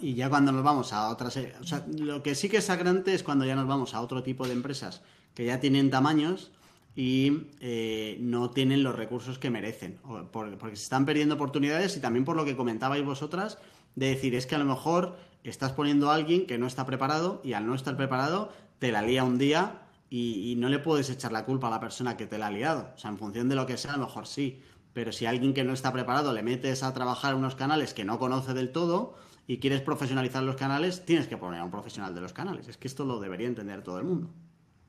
[0.00, 1.36] y ya cuando nos vamos a otras...
[1.60, 4.24] O sea, lo que sí que es sagrante es cuando ya nos vamos a otro
[4.24, 5.00] tipo de empresas
[5.32, 6.50] que ya tienen tamaños
[6.96, 9.98] y eh, no tienen los recursos que merecen,
[10.30, 13.58] porque se están perdiendo oportunidades y también por lo que comentabais vosotras,
[13.96, 17.40] de decir, es que a lo mejor estás poniendo a alguien que no está preparado
[17.44, 21.32] y al no estar preparado te la lía un día y, no le puedes echar
[21.32, 22.92] la culpa a la persona que te la ha liado.
[22.94, 24.62] O sea, en función de lo que sea, a lo mejor sí.
[24.92, 28.04] Pero si a alguien que no está preparado le metes a trabajar unos canales que
[28.04, 29.16] no conoce del todo
[29.48, 32.68] y quieres profesionalizar los canales, tienes que poner a un profesional de los canales.
[32.68, 34.30] Es que esto lo debería entender todo el mundo.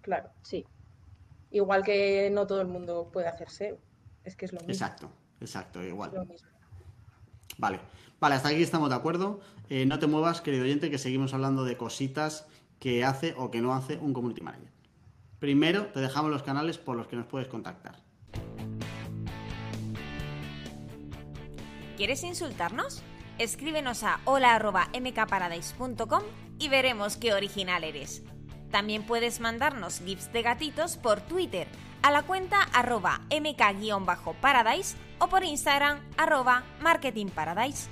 [0.02, 0.63] Claro, sí.
[1.52, 3.78] Igual que no todo el mundo puede hacer SEO.
[4.24, 4.74] Es que es lo mismo.
[4.74, 6.12] Exacto, exacto, igual.
[7.58, 7.80] Vale,
[8.20, 9.40] vale, hasta aquí estamos de acuerdo.
[9.70, 12.48] Eh, no te muevas, querido oyente, que seguimos hablando de cositas
[12.80, 14.72] que hace o que no hace un community manager.
[15.40, 18.04] Primero, te dejamos los canales por los que nos puedes contactar.
[21.98, 23.04] ¿Quieres insultarnos?
[23.38, 26.24] Escríbenos a hola.mkparadise.com
[26.60, 28.24] y veremos qué original eres.
[28.71, 31.67] También puedes mandarnos gifs de gatitos por Twitter
[32.01, 37.89] a la cuenta arroba mk-paradise o por Instagram arroba marketingparadise.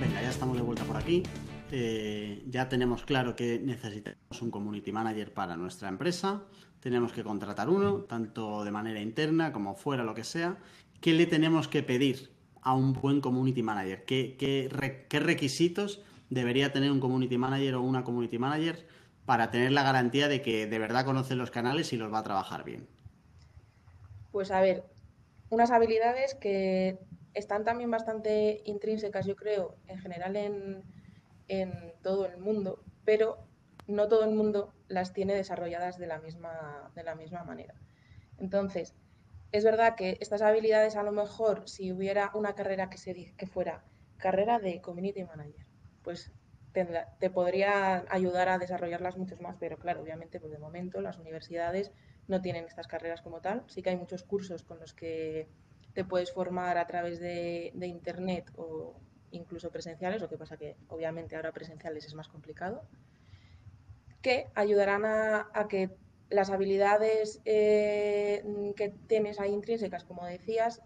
[0.00, 1.22] Venga, ya estamos de vuelta por aquí.
[1.70, 6.42] Eh, ya tenemos claro que necesitamos un community manager para nuestra empresa.
[6.80, 10.58] Tenemos que contratar uno, tanto de manera interna como fuera, lo que sea.
[11.00, 14.04] ¿Qué le tenemos que pedir a un buen community manager?
[14.04, 18.86] ¿Qué, qué requisitos debería tener un community manager o una community manager
[19.26, 22.24] para tener la garantía de que de verdad conoce los canales y los va a
[22.24, 22.88] trabajar bien?
[24.32, 24.84] Pues a ver,
[25.50, 26.98] unas habilidades que
[27.34, 30.84] están también bastante intrínsecas, yo creo, en general en,
[32.02, 33.38] todo el mundo, pero
[33.86, 37.74] no todo el mundo las tiene desarrolladas de la misma, de la misma manera.
[38.38, 38.94] Entonces,
[39.52, 43.46] es verdad que estas habilidades a lo mejor si hubiera una carrera que, se, que
[43.46, 43.84] fuera
[44.16, 45.66] carrera de community manager,
[46.02, 46.32] pues
[46.74, 51.92] te, podría ayudar a desarrollarlas mucho más, pero claro, obviamente, pues de momento las universidades
[52.26, 53.62] no tienen estas carreras como tal.
[53.68, 55.48] Sí que hay muchos cursos con los que
[55.94, 58.96] te puedes formar a través de, Internet o
[59.30, 62.82] incluso presenciales, lo que pasa que obviamente ahora presenciales es más complicado,
[64.20, 65.90] que ayudarán a, que
[66.28, 68.42] las habilidades eh,
[68.76, 70.82] que tienes ahí intrínsecas, como decías,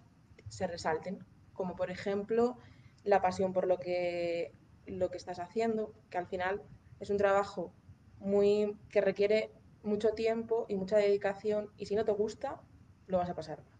[0.48, 1.24] se resalten,
[1.54, 2.58] como por ejemplo
[3.04, 4.52] la pasión por lo que
[4.88, 6.62] lo que estás haciendo, que al final
[7.00, 7.72] es un trabajo
[8.18, 12.60] muy que requiere mucho tiempo y mucha dedicación y si no te gusta,
[13.06, 13.78] lo vas a pasar mal.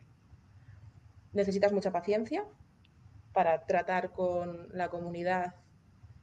[1.33, 2.45] Necesitas mucha paciencia
[3.33, 5.57] para tratar con la comunidad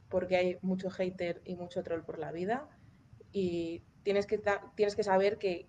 [0.10, 2.70] porque hay mucho hater y mucho troll por la vida
[3.32, 4.42] y tienes que,
[4.76, 5.68] tienes que saber que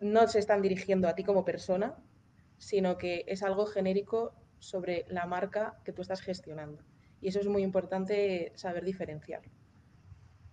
[0.00, 1.96] no se están dirigiendo a ti como persona,
[2.56, 6.82] sino que es algo genérico sobre la marca que tú estás gestionando
[7.20, 9.42] y eso es muy importante saber diferenciar.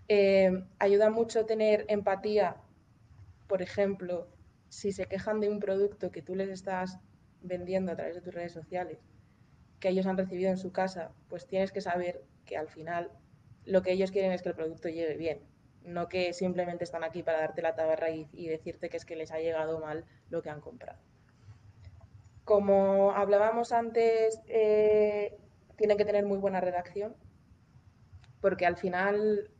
[0.07, 2.57] Eh, ayuda mucho tener empatía,
[3.47, 4.27] por ejemplo,
[4.69, 6.99] si se quejan de un producto que tú les estás
[7.41, 8.99] vendiendo a través de tus redes sociales,
[9.79, 13.11] que ellos han recibido en su casa, pues tienes que saber que al final
[13.65, 15.39] lo que ellos quieren es que el producto llegue bien,
[15.83, 19.15] no que simplemente están aquí para darte la tabarra y, y decirte que es que
[19.15, 20.99] les ha llegado mal lo que han comprado.
[22.43, 25.35] Como hablábamos antes, eh,
[25.75, 27.15] tiene que tener muy buena redacción,
[28.41, 29.51] porque al final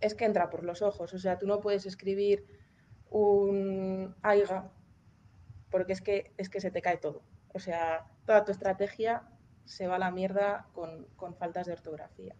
[0.00, 1.12] es que entra por los ojos.
[1.14, 2.46] O sea, tú no puedes escribir
[3.10, 4.70] un AIGA
[5.70, 7.22] porque es que, es que se te cae todo.
[7.52, 9.28] O sea, toda tu estrategia
[9.64, 11.06] se va a la mierda con,
[11.38, 12.34] faltas de ortografía.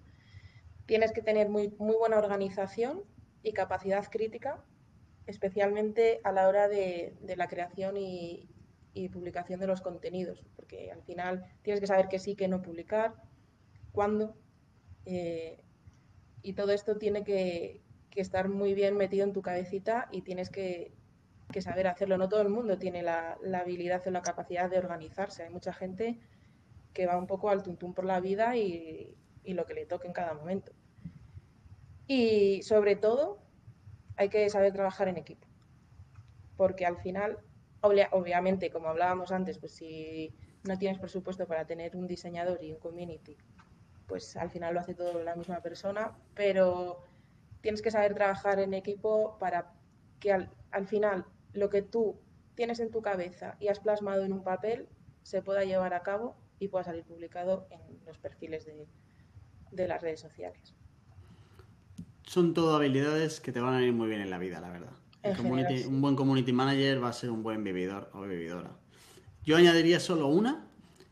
[0.87, 3.03] Tienes que tener muy, muy buena organización
[3.43, 4.65] y capacidad crítica,
[5.27, 8.49] especialmente a la hora de, de la creación y,
[8.97, 12.63] y publicación de los contenidos, porque al final tienes que saber qué sí, qué no
[12.63, 13.15] publicar,
[13.93, 14.35] cuándo,
[15.05, 15.61] eh,
[16.43, 17.83] y todo esto tiene que,
[18.17, 20.91] estar muy bien metido en tu cabecita y tienes que,
[21.53, 22.17] que saber hacerlo.
[22.17, 25.43] No todo el mundo tiene la, habilidad o la capacidad de organizarse.
[25.43, 26.19] Hay mucha gente
[26.95, 30.07] que va un poco al tuntún por la vida y, y lo que le toque
[30.07, 30.73] en cada momento.
[32.07, 33.39] Y sobre todo,
[34.17, 35.47] hay que saber trabajar en equipo.
[36.57, 37.37] Porque al final,
[37.87, 40.33] obviamente, como hablábamos antes, pues si
[40.65, 43.37] no tienes presupuesto para tener un diseñador y un community,
[44.07, 47.03] pues al final lo hace todo la misma persona, pero
[47.61, 49.73] tienes que saber trabajar en equipo para
[50.21, 52.19] que al, al final lo que tú
[52.55, 54.89] tienes en tu cabeza y has plasmado en un papel
[55.23, 58.87] se pueda llevar a cabo y pueda salir publicado en los perfiles de,
[59.73, 60.75] de las redes sociales.
[62.25, 64.93] Son todo habilidades que te van a ir muy bien en la vida, la verdad.
[65.87, 68.71] Un buen community manager va a ser un buen vividor o vividora.
[69.45, 70.67] Yo añadiría solo una,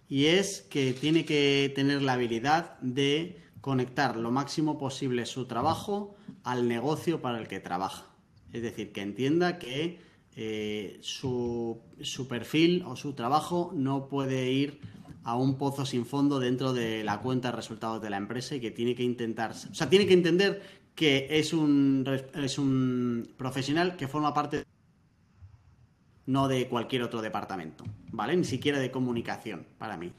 [0.08, 6.14] y es que tiene que tener la habilidad de conectar lo máximo posible su trabajo
[6.42, 8.06] al negocio para el que trabaja.
[8.52, 10.00] Es decir, que entienda que
[10.36, 14.80] eh, su, su, perfil o su trabajo no puede ir
[15.22, 18.60] a un pozo sin fondo dentro de la cuenta de resultados de la empresa y
[18.60, 20.62] que tiene que intentar, o sea, tiene que entender
[20.94, 22.04] que es un,
[22.34, 24.64] es un profesional que forma parte
[26.26, 28.36] no de cualquier otro departamento, ¿vale?
[28.36, 30.12] Ni siquiera de comunicación, para mí.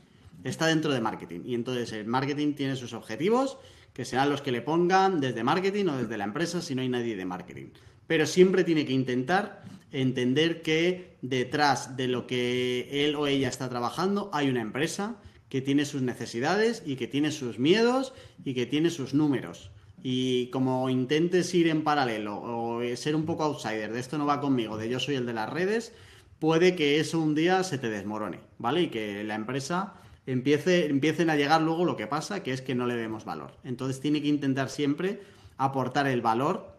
[0.44, 3.58] Está dentro de marketing y entonces el marketing tiene sus objetivos,
[3.94, 6.90] que serán los que le pongan desde marketing o desde la empresa si no hay
[6.90, 7.68] nadie de marketing.
[8.06, 13.70] Pero siempre tiene que intentar entender que detrás de lo que él o ella está
[13.70, 15.16] trabajando hay una empresa
[15.50, 19.72] que tiene sus necesidades y que tiene sus miedos y que tiene sus números.
[20.08, 24.40] Y como intentes ir en paralelo o ser un poco outsider, de esto no va
[24.40, 25.94] conmigo, de yo soy el de las redes,
[26.38, 28.84] puede que eso un día se te desmorone, ¿vale?
[28.84, 29.96] Y que la empresa
[30.28, 33.58] empiece, empiecen a llegar luego lo que pasa, que es que no le demos valor.
[33.64, 35.24] Entonces tiene que intentar siempre
[35.58, 36.78] aportar el valor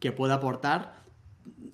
[0.00, 1.04] que pueda aportar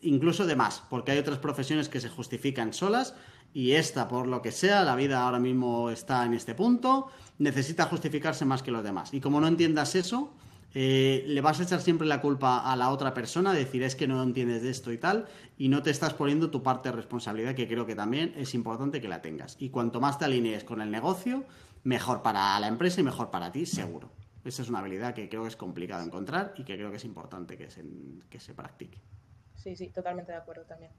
[0.02, 3.14] incluso de más, porque hay otras profesiones que se justifican solas
[3.54, 7.06] y esta, por lo que sea, la vida ahora mismo está en este punto,
[7.38, 9.14] necesita justificarse más que los demás.
[9.14, 10.34] Y como no entiendas eso,
[10.74, 14.06] eh, le vas a echar siempre la culpa a la otra persona, decir es que
[14.06, 15.26] no entiendes de esto y tal,
[15.58, 19.00] y no te estás poniendo tu parte de responsabilidad, que creo que también es importante
[19.00, 19.56] que la tengas.
[19.58, 21.44] Y cuanto más te alinees con el negocio,
[21.82, 24.10] mejor para la empresa y mejor para ti, seguro.
[24.44, 27.04] Esa es una habilidad que creo que es complicado encontrar y que creo que es
[27.04, 27.84] importante que se,
[28.30, 28.98] que se practique.
[29.56, 30.92] Sí, sí, totalmente de acuerdo también.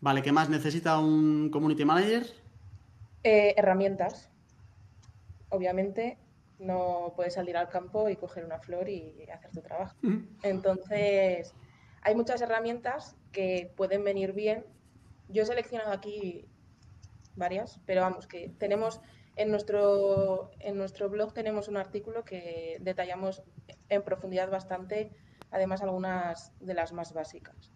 [0.00, 2.26] Vale, ¿qué más necesita un community manager?
[3.24, 4.30] Eh, herramientas.
[5.48, 6.18] Obviamente,
[6.58, 9.96] no puedes salir al campo y coger una flor y hacer tu trabajo.
[10.42, 11.54] Entonces,
[12.02, 14.64] hay muchas herramientas que pueden venir bien.
[15.28, 16.46] Yo he seleccionado aquí
[17.34, 19.00] varias, pero vamos, que tenemos
[19.36, 23.42] en nuestro, en nuestro blog tenemos un artículo que detallamos
[23.90, 25.12] en profundidad bastante,
[25.50, 27.70] además algunas de las más básicas.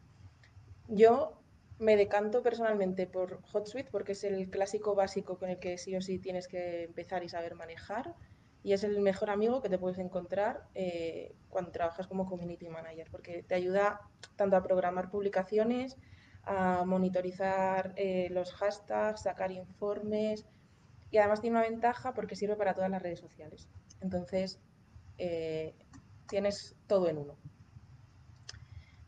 [0.88, 1.42] Yo
[1.78, 6.00] me decanto personalmente por HotSuite porque es el clásico básico con el que sí o
[6.00, 8.14] sí tienes que empezar y saber manejar
[8.62, 13.08] y es el mejor amigo que te puedes encontrar eh, cuando trabajas como community manager,
[13.10, 14.00] porque te ayuda
[14.36, 15.96] tanto a programar publicaciones,
[16.44, 20.46] a monitorizar eh, los hashtags, sacar informes
[21.10, 23.68] y además tiene una ventaja porque sirve para todas las redes sociales.
[24.00, 24.60] Entonces,
[25.18, 25.74] eh,
[26.28, 27.36] tienes todo en uno.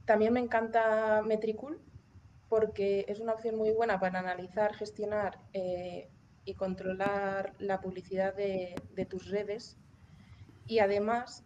[0.07, 1.81] También me encanta Metricool
[2.49, 5.39] porque es una opción muy buena para analizar, gestionar
[6.45, 9.77] y controlar la publicidad de, tus redes.
[10.67, 11.45] Y además,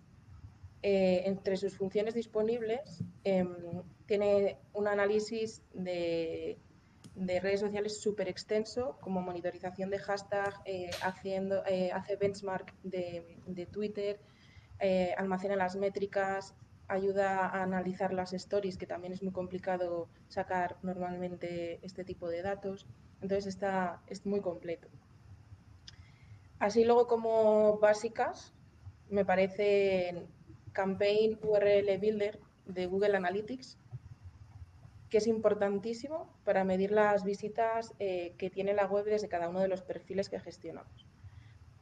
[0.83, 6.59] eh, entre sus funciones disponibles, em, tiene un análisis de,
[7.17, 13.67] redes sociales súper extenso, como monitorización de hashtag, eh, haciendo, eh, hace benchmark de, de
[13.67, 14.21] Twitter,
[15.17, 16.55] almacena las métricas,
[16.89, 22.43] ayuda a analizar las stories, que también es muy complicado sacar normalmente este tipo de
[22.43, 22.87] datos.
[23.27, 24.87] Entonces está, es muy completo.
[26.61, 28.55] Así luego como básicas,
[29.11, 30.29] me parece
[30.71, 33.79] Campaign URL Builder de Google Analytics,
[35.11, 39.59] que es importantísimo para medir las visitas eh, que tiene la web desde cada uno
[39.59, 41.05] de los perfiles que gestionamos.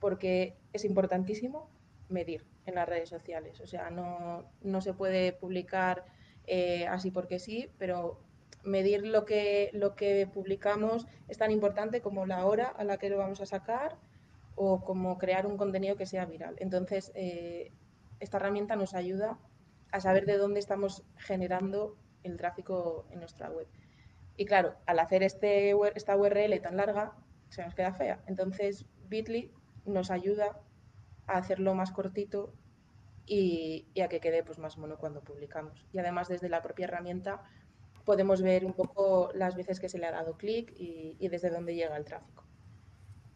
[0.00, 1.68] Porque es importantísimo
[2.09, 3.61] medir en las redes sociales.
[3.61, 6.07] O sea, no, se puede publicar
[6.46, 8.18] eh, así porque sí, pero
[8.64, 13.11] medir lo que, lo que publicamos es tan importante como la hora a la que
[13.11, 13.97] lo vamos a sacar
[14.55, 16.57] o como crear un contenido que sea viral.
[16.59, 17.72] Entonces, eh,
[18.20, 19.38] esta herramienta nos ayuda
[19.91, 23.68] a saber de dónde estamos generando el tráfico en nuestra web.
[24.36, 27.12] Y claro, al hacer este, esta URL tan larga,
[27.49, 28.20] se nos queda fea.
[28.26, 29.53] Entonces, Bitly
[29.84, 30.61] nos ayuda
[31.26, 32.53] a hacerlo más cortito
[33.26, 35.86] y, a que quede pues, más mono cuando publicamos.
[35.93, 37.43] Y además desde la propia herramienta
[38.05, 41.50] podemos ver un poco las veces que se le ha dado clic y, y desde
[41.50, 42.44] dónde llega el tráfico.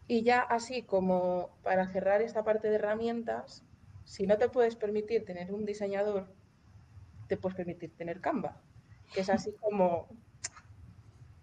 [0.06, 3.62] Y ya así como para cerrar esta parte de herramientas,
[4.04, 6.26] si no te puedes permitir tener un diseñador,
[7.28, 8.60] te puedes permitir tener Canva,
[9.12, 10.08] que es así como,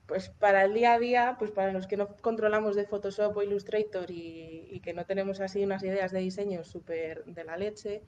[0.07, 3.43] pues para el día a día, pues para los que no controlamos de Photoshop o
[3.43, 8.03] Illustrator y, que no tenemos así unas ideas de diseño súper de la leche,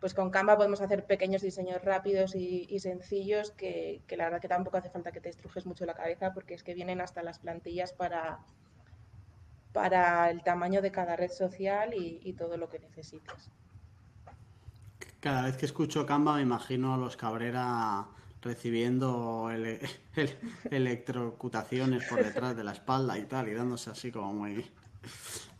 [0.00, 4.78] pues con Canva podemos hacer pequeños diseños rápidos y, sencillos que, la verdad que tampoco
[4.78, 7.92] hace falta que te estrujes mucho la cabeza porque es que vienen hasta las plantillas
[7.92, 8.40] para,
[9.72, 13.50] para el tamaño de cada red social y todo lo que necesites.
[15.20, 18.06] Cada vez que escucho Canva me imagino a los Cabrera
[18.40, 19.50] recibiendo
[20.70, 24.70] electrocutaciones por detrás de la espalda y tal, y dándose así como muy...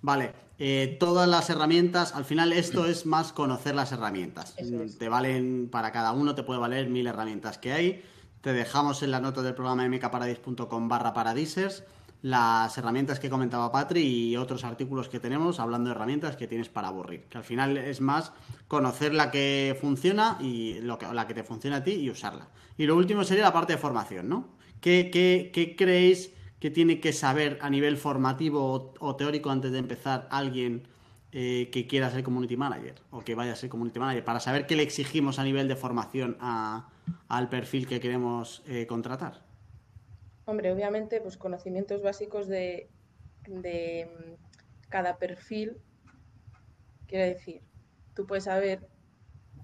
[0.00, 4.54] Vale, eh, todas las herramientas, al final esto es más conocer las herramientas.
[4.98, 8.04] Te valen, para cada uno te puede valer mil herramientas que hay.
[8.42, 11.84] Te dejamos en la nota del programa mkparadis.com barra paradisers
[12.22, 16.68] las herramientas que comentaba Patri y otros artículos que tenemos hablando de herramientas que tienes
[16.68, 17.24] para aburrir.
[17.24, 18.32] Que al final es más
[18.68, 22.48] conocer la que funciona y lo que, la que te funciona a ti y usarla.
[22.76, 24.48] Y lo último sería la parte de formación, ¿no?
[24.80, 30.28] ¿Qué, qué, creéis que tiene que saber a nivel formativo o, teórico antes de empezar
[30.30, 30.86] alguien
[31.32, 34.66] eh, que quiera ser community manager o que vaya a ser community manager para saber
[34.66, 39.42] qué le exigimos a nivel de formación al perfil que queremos eh, contratar?
[40.44, 42.90] Hombre, obviamente, pues conocimientos básicos de,
[43.48, 44.34] mm,
[44.88, 45.78] cada perfil.
[47.06, 47.62] Quiero decir,
[48.14, 48.86] tú puedes saber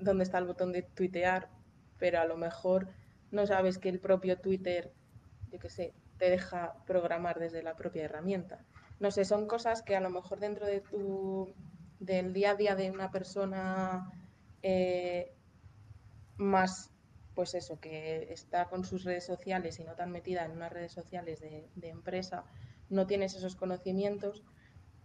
[0.01, 1.51] dónde está el botón de tuitear,
[1.99, 2.89] pero a lo mejor
[3.33, 4.93] no sabes que el propio Twitter,
[5.51, 8.65] yo qué sé, te deja programar desde la propia herramienta.
[9.01, 11.55] No sé, son cosas que a lo mejor dentro de tu
[11.99, 14.11] del día a día de una persona
[14.63, 15.35] eh,
[16.37, 16.91] más
[17.37, 20.93] pues eso, que está con sus redes sociales y no tan metida en unas redes
[20.93, 22.47] sociales de, empresa,
[22.89, 24.43] no tienes esos conocimientos.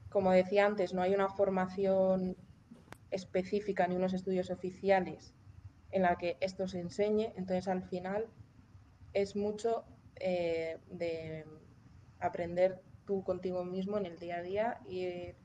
[0.09, 2.37] Como decía antes, no hay una formación
[3.11, 5.33] específica ni unos estudios oficiales
[5.91, 8.27] en la que esto se enseñe, entonces al final
[9.11, 9.83] es mucho
[10.23, 11.45] eh, de
[12.19, 15.35] aprender tú contigo mismo en el día a día, ir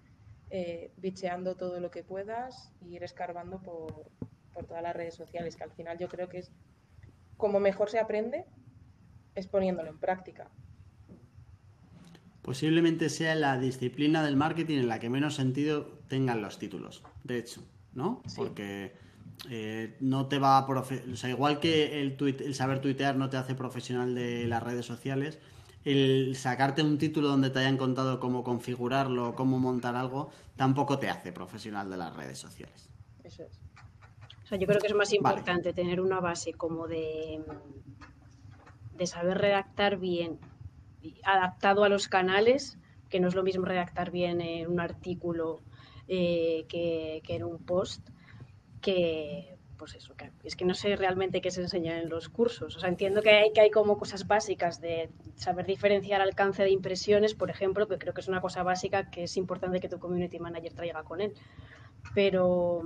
[0.51, 4.11] eh, bicheando todo lo que puedas, y ir escarbando por,
[4.53, 6.53] por todas las redes sociales, que al final yo creo que es
[7.37, 8.47] como mejor se aprende
[9.35, 10.51] es poniéndolo en práctica.
[12.43, 17.39] Posiblemente sea la disciplina del marketing en la que menos sentido tengan los títulos, de
[17.39, 17.63] hecho,
[17.93, 18.23] ¿no?
[18.35, 18.93] Porque
[19.51, 20.67] eh, no te va a...
[20.67, 24.87] O sea, igual que el, el saber tuitear no te hace profesional de las redes
[24.87, 25.39] sociales,
[25.85, 31.09] el sacarte un título donde te hayan contado cómo configurarlo, cómo montar algo, tampoco te
[31.09, 32.89] hace profesional de las redes sociales.
[33.23, 33.61] Eso es.
[34.45, 37.43] O sea, yo creo que es más importante tener una base como de,
[38.97, 40.39] de saber redactar bien,
[41.25, 42.79] adaptado a los canales,
[43.09, 45.61] que no es lo mismo redactar bien en un artículo
[46.09, 48.09] eh, que, en un post,
[48.81, 52.77] que pues eso, es que no sé realmente qué se enseña en los cursos.
[52.77, 56.71] O sea, entiendo que hay, que hay como cosas básicas de saber diferenciar alcance de
[56.71, 59.99] impresiones, por ejemplo, que creo que es una cosa básica que es importante que tu
[59.99, 61.35] community manager traiga con él.
[62.15, 62.83] Pero,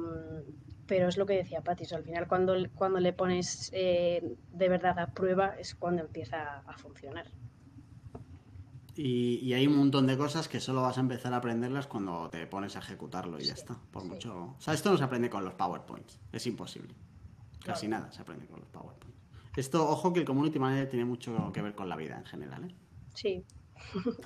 [0.86, 4.98] pero es lo que decía Patis, al final cuando, cuando le pones eh, de verdad
[4.98, 7.26] a prueba es cuando empieza a funcionar.
[9.02, 12.46] Y, hay un montón de cosas que solo vas a empezar a aprenderlas cuando te
[12.46, 13.78] pones a ejecutarlo y ya está.
[13.90, 14.54] Por mucho.
[14.58, 16.18] O sea, esto no se aprende con los PowerPoints.
[16.32, 16.94] Es imposible.
[17.64, 19.16] Casi nada se aprende con los PowerPoints.
[19.56, 22.64] Esto, ojo que el Community Manager tiene mucho que ver con la vida en general.
[22.64, 22.74] ¿eh?
[23.14, 23.44] Sí.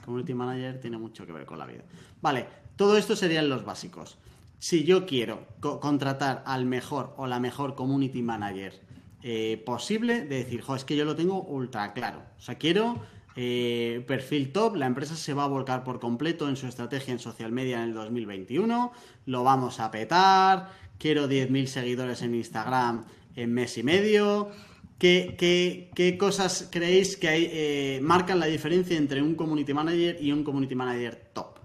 [0.04, 1.84] community Manager tiene mucho que ver con la vida.
[2.20, 4.18] Vale, todo esto serían los básicos
[4.58, 8.80] si yo quiero contratar al mejor o la mejor community manager
[9.22, 12.22] eh, posible, de decir, jo, es que yo lo tengo ultra claro.
[12.38, 13.00] O sea, quiero
[13.36, 17.18] eh, perfil top, la empresa se va a volcar por completo en su estrategia en
[17.18, 18.92] social media en el 2021,
[19.26, 23.04] lo vamos a petar, quiero 10.000 seguidores en Instagram
[23.36, 24.50] en mes y medio.
[24.98, 30.44] ¿Qué, qué, cosas creéis que eh, marcan la diferencia entre un community manager y un
[30.44, 31.58] community manager top?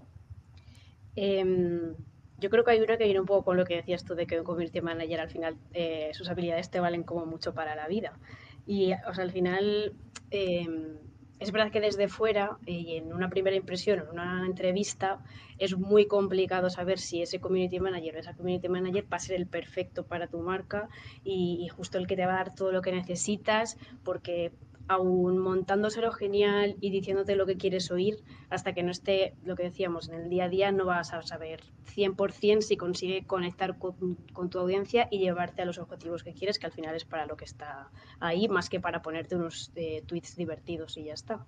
[1.16, 1.94] Em,
[2.38, 4.26] yo creo que hay una que viene un poco con lo que decías tú de
[4.26, 7.86] que un community manager al final eh, sus habilidades te valen como mucho para la
[7.86, 8.18] vida.
[8.66, 9.94] Y o sea, al final
[10.30, 10.96] em,
[11.40, 15.20] es verdad que desde fuera y en una primera impresión, en una entrevista,
[15.58, 19.36] es muy complicado saber si ese community manager o esa community manager va a ser
[19.36, 20.88] el perfecto para tu marca
[21.24, 24.52] y, y justo el que te va a dar todo lo que necesitas, porque
[24.90, 29.62] aún montándoselo genial y diciéndote lo que quieres oír, hasta que no esté, lo que
[29.62, 31.60] decíamos, en el día a día no vas a saber
[31.94, 36.66] 100% si consigue conectar con, tu audiencia y llevarte a los objetivos que quieres, que
[36.66, 37.88] al final es para lo que está
[38.18, 41.46] ahí, más que para ponerte unos eh, tweets divertidos y ya está.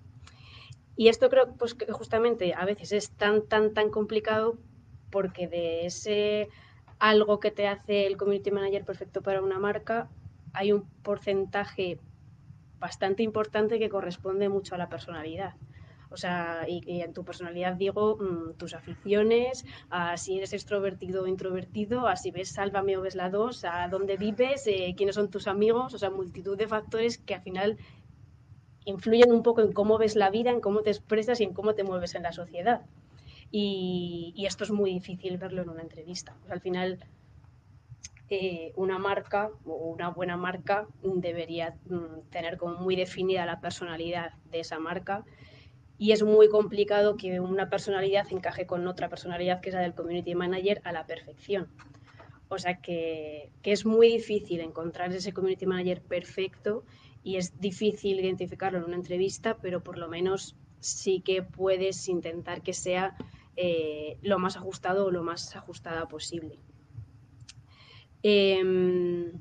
[0.95, 4.57] Y esto creo pues, que justamente a veces es tan, tan, tan complicado
[5.11, 6.49] porque de ese
[7.01, 10.09] algo que te hace el community manager perfecto para una marca,
[10.53, 11.99] hay un porcentaje
[12.83, 15.55] bastante importante que corresponde mucho a la personalidad.
[16.11, 21.27] O sea, y, en tu personalidad digo mm, tus aficiones, a si eres extrovertido o
[21.27, 25.31] introvertido, a si ves Sálvame o ves la 2, a dónde vives, eh, quiénes son
[25.31, 27.79] tus amigos, o sea, multitud de factores que al final
[28.85, 31.75] influyen un poco en cómo ves la vida, en cómo te expresas y en cómo
[31.75, 32.83] te mueves en la sociedad.
[33.53, 36.35] Y, y esto es muy difícil verlo en una entrevista.
[36.51, 36.99] al final,
[38.35, 44.33] eh, una marca o una buena marca debería mm, tener como muy definida la personalidad
[44.51, 45.23] de esa marca
[45.99, 49.93] y es muy complicado que una personalidad encaje con otra personalidad que es la del
[49.93, 51.69] community manager a la perfección.
[52.49, 56.85] O sea que, que, es muy difícil encontrar ese community manager perfecto
[57.23, 62.63] y es difícil identificarlo en una entrevista, pero por lo menos sí que puedes intentar
[62.63, 63.15] que sea
[63.57, 66.59] eh, lo más ajustado o lo más ajustada posible.
[68.23, 69.33] Em,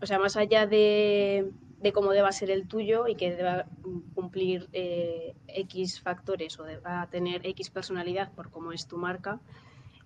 [0.00, 1.50] o sea, más allá de,
[1.92, 3.66] cómo deba ser el tuyo y que deba
[4.14, 9.40] cumplir eh, X factores o deba tener X personalidad por cómo es tu marca,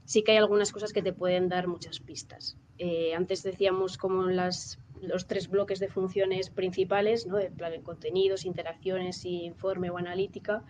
[0.04, 2.56] sí que hay algunas cosas que te pueden dar muchas pistas.
[2.78, 4.78] Eh, antes decíamos como los
[5.26, 7.36] tres bloques de funciones principales, ¿no?
[7.36, 10.64] de plan, contenidos, interacciones y informe o analítica.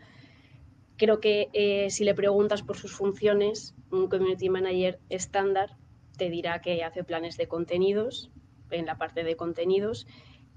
[0.96, 5.76] Creo que eh, si le preguntas por sus funciones, un community manager estándar
[6.16, 8.30] te dirá que hace planes de contenidos,
[8.70, 10.06] en la parte de contenidos,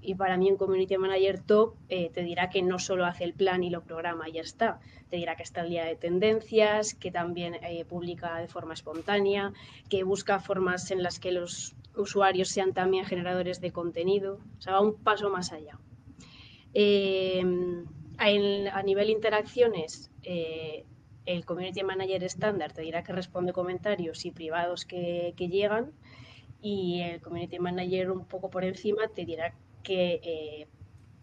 [0.00, 3.34] y para mí un community manager top eh, te dirá que no solo hace el
[3.34, 4.80] plan y lo programa y ya está,
[5.10, 9.52] te dirá que está el día de tendencias, que también eh, publica de forma espontánea,
[9.88, 14.74] que busca formas en las que los usuarios sean también generadores de contenido, o sea,
[14.74, 15.78] va un paso más allá.
[16.74, 17.42] Eh,
[18.20, 20.10] a nivel interacciones,
[21.28, 25.92] el community manager estándar te dirá que responde comentarios y privados que, llegan
[26.62, 30.68] y el community manager un poco por encima te dirá que eh,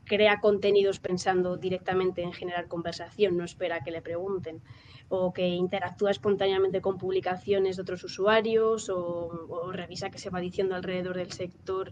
[0.05, 4.61] crea contenidos pensando directamente en generar conversación, no espera que le pregunten,
[5.09, 10.75] o que interactúa espontáneamente con publicaciones de otros usuarios, o, revisa qué se va diciendo
[10.75, 11.91] alrededor del sector.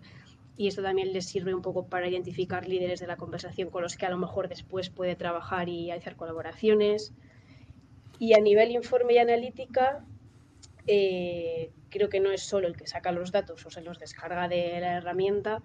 [0.55, 3.97] Y esto también les sirve un poco para identificar líderes de la conversación con los
[3.97, 7.11] que a lo mejor después puede trabajar y hacer colaboraciones.
[8.19, 10.05] Y a nivel informe y analítica,
[10.87, 14.47] eh, creo que no es solo el que saca los datos o se los descarga
[14.47, 15.61] de la herramienta,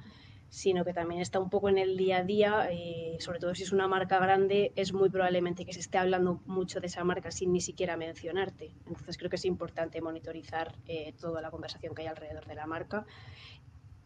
[0.51, 3.65] sino que también está un poco en el día a día, eh, sobre todo si
[3.65, 7.31] es una marca grande, es muy probablemente que se esté hablando mucho de esa marca
[7.31, 8.71] sin ni siquiera mencionarte.
[8.87, 12.67] Entonces creo que es importante monitorizar eh, toda la conversación que hay alrededor de la
[12.67, 13.05] marca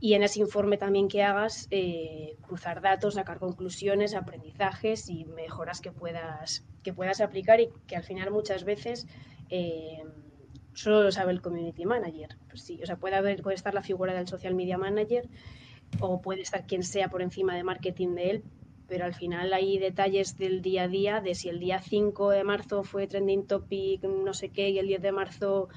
[0.03, 5.81] y en ese informe también que hagas, eh, cruzar datos, sacar conclusiones, aprendizajes y mejoras
[5.81, 9.07] que puedas, que puedas aplicar y que al final muchas veces
[9.49, 10.03] eh,
[10.75, 12.37] solo lo sabe el community manager.
[12.49, 15.29] Pues sí, o sea, puede, haber, puede estar la figura del social media manager
[16.01, 18.45] o puede estar quien sea por encima de marketing de él,
[18.89, 22.43] pero al final hay detalles del día a día de si el día 5 de
[22.43, 25.69] marzo fue trending topic, no sé qué, y el 10 de marzo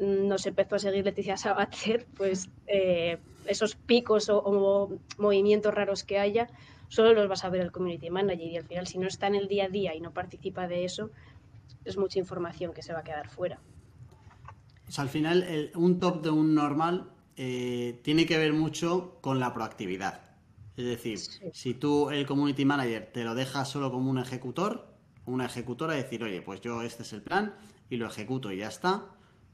[0.00, 3.18] mm, nos empezó a seguir Leticia Sabater, pues eh,
[3.48, 6.48] esos picos o, movimientos raros que haya,
[6.88, 9.34] solo los vas a ver el community manager y al final si no está en
[9.34, 11.10] el día a día y no participa de eso,
[11.84, 13.58] es mucha información que se va a quedar fuera.
[14.96, 20.22] al final un top de un normal eh, tiene que ver mucho con la proactividad.
[20.76, 21.18] Es decir,
[21.52, 24.88] si tú el community manager te lo dejas solo como un ejecutor,
[25.24, 27.54] una ejecutora, decir, oye, pues yo este es el plan
[27.90, 29.06] y lo ejecuto y ya está,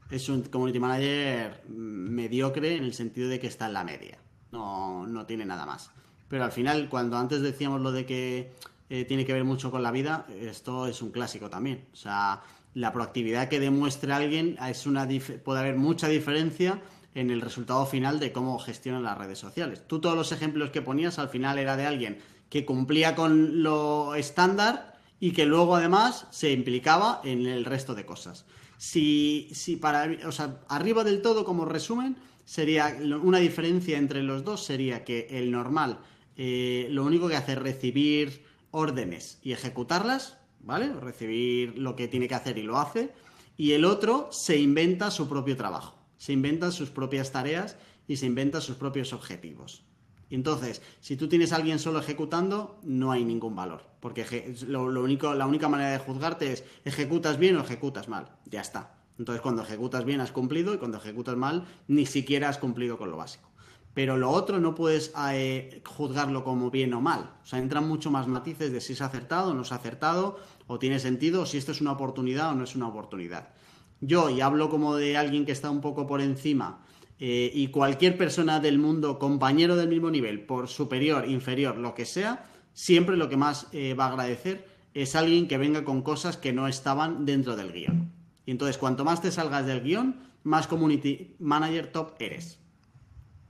[0.09, 4.17] es un community manager mediocre en el sentido de que está en la media.
[4.51, 5.91] No, no tiene nada más.
[6.27, 8.53] Pero al final, cuando antes decíamos lo de que
[8.89, 11.85] eh, tiene que ver mucho con la vida, esto es un clásico también.
[11.93, 12.41] O sea,
[12.73, 15.07] la proactividad que demuestre alguien es una
[15.43, 16.81] puede haber mucha diferencia
[17.15, 19.81] en el resultado final de cómo gestionan las redes sociales.
[19.87, 24.15] Tú todos los ejemplos que ponías al final era de alguien que cumplía con lo
[24.15, 28.45] estándar y que luego además se implicaba en el resto de cosas.
[28.85, 34.43] Si, si para, o sea, arriba del todo, como resumen, sería una diferencia entre los
[34.43, 35.99] dos sería que el normal
[36.37, 40.93] eh, lo único que hace es recibir órdenes y ejecutarlas, ¿vale?
[40.93, 43.11] Recibir lo que tiene que hacer y lo hace.
[43.57, 47.77] Y el otro se inventa su propio trabajo, se inventa sus propias tareas
[48.07, 49.84] y se inventa sus propios objetivos.
[50.29, 53.83] Entonces, si tú tienes a alguien solo ejecutando, no hay ningún valor.
[53.99, 58.29] Porque lo, único, la única manera de juzgarte es ejecutas bien o ejecutas mal.
[58.45, 58.95] Ya está.
[59.17, 63.11] Entonces, cuando ejecutas bien has cumplido y cuando ejecutas mal ni siquiera has cumplido con
[63.11, 63.49] lo básico.
[63.93, 67.31] Pero lo otro no puedes eh, juzgarlo como bien o mal.
[67.41, 70.79] O sea, entran mucho más matices de si es acertado o no es acertado, o
[70.79, 73.53] tiene sentido, o si esto es una oportunidad o no es una oportunidad.
[74.01, 76.84] Yo, y hablo como de alguien que está un poco por encima,
[77.19, 82.05] eh, y cualquier persona del mundo, compañero del mismo nivel, por superior, inferior, lo que
[82.05, 86.37] sea, siempre lo que más eh, va a agradecer es alguien que venga con cosas
[86.37, 88.11] que no estaban dentro del guion.
[88.45, 92.59] Y entonces, cuanto más te salgas del guion, más community manager top eres.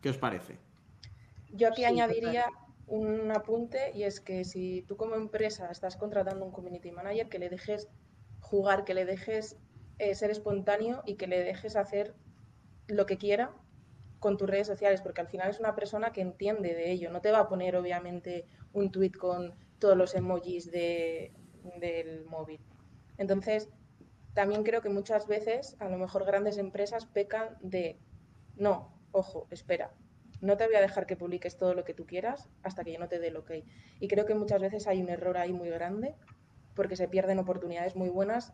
[0.01, 0.57] ¿Qué os parece?
[1.51, 2.45] Yo aquí añadiría
[2.88, 7.39] un apunte y es que si tú como empresa estás contratando un community manager, que
[7.39, 7.88] le dejes
[8.39, 9.57] jugar, que le dejes
[9.97, 12.16] eh, ser espontáneo y que le dejes hacer
[12.88, 13.51] lo que quiera
[14.19, 17.11] con tus redes sociales, porque al final es una persona que entiende de ello.
[17.11, 21.33] No te va a poner, obviamente, un tweet con todos los emojis de,
[21.79, 22.59] del móvil.
[23.17, 23.69] Entonces,
[24.33, 27.99] también creo que muchas veces, a lo mejor grandes empresas pecan de,
[28.55, 29.93] no, ojo, espera,
[30.41, 32.99] no te voy a dejar que publiques todo lo que tú quieras hasta que yo
[32.99, 33.51] no te dé el ok.
[33.99, 36.15] Y creo que muchas veces hay un error ahí muy grande
[36.75, 38.53] porque se pierden oportunidades muy buenas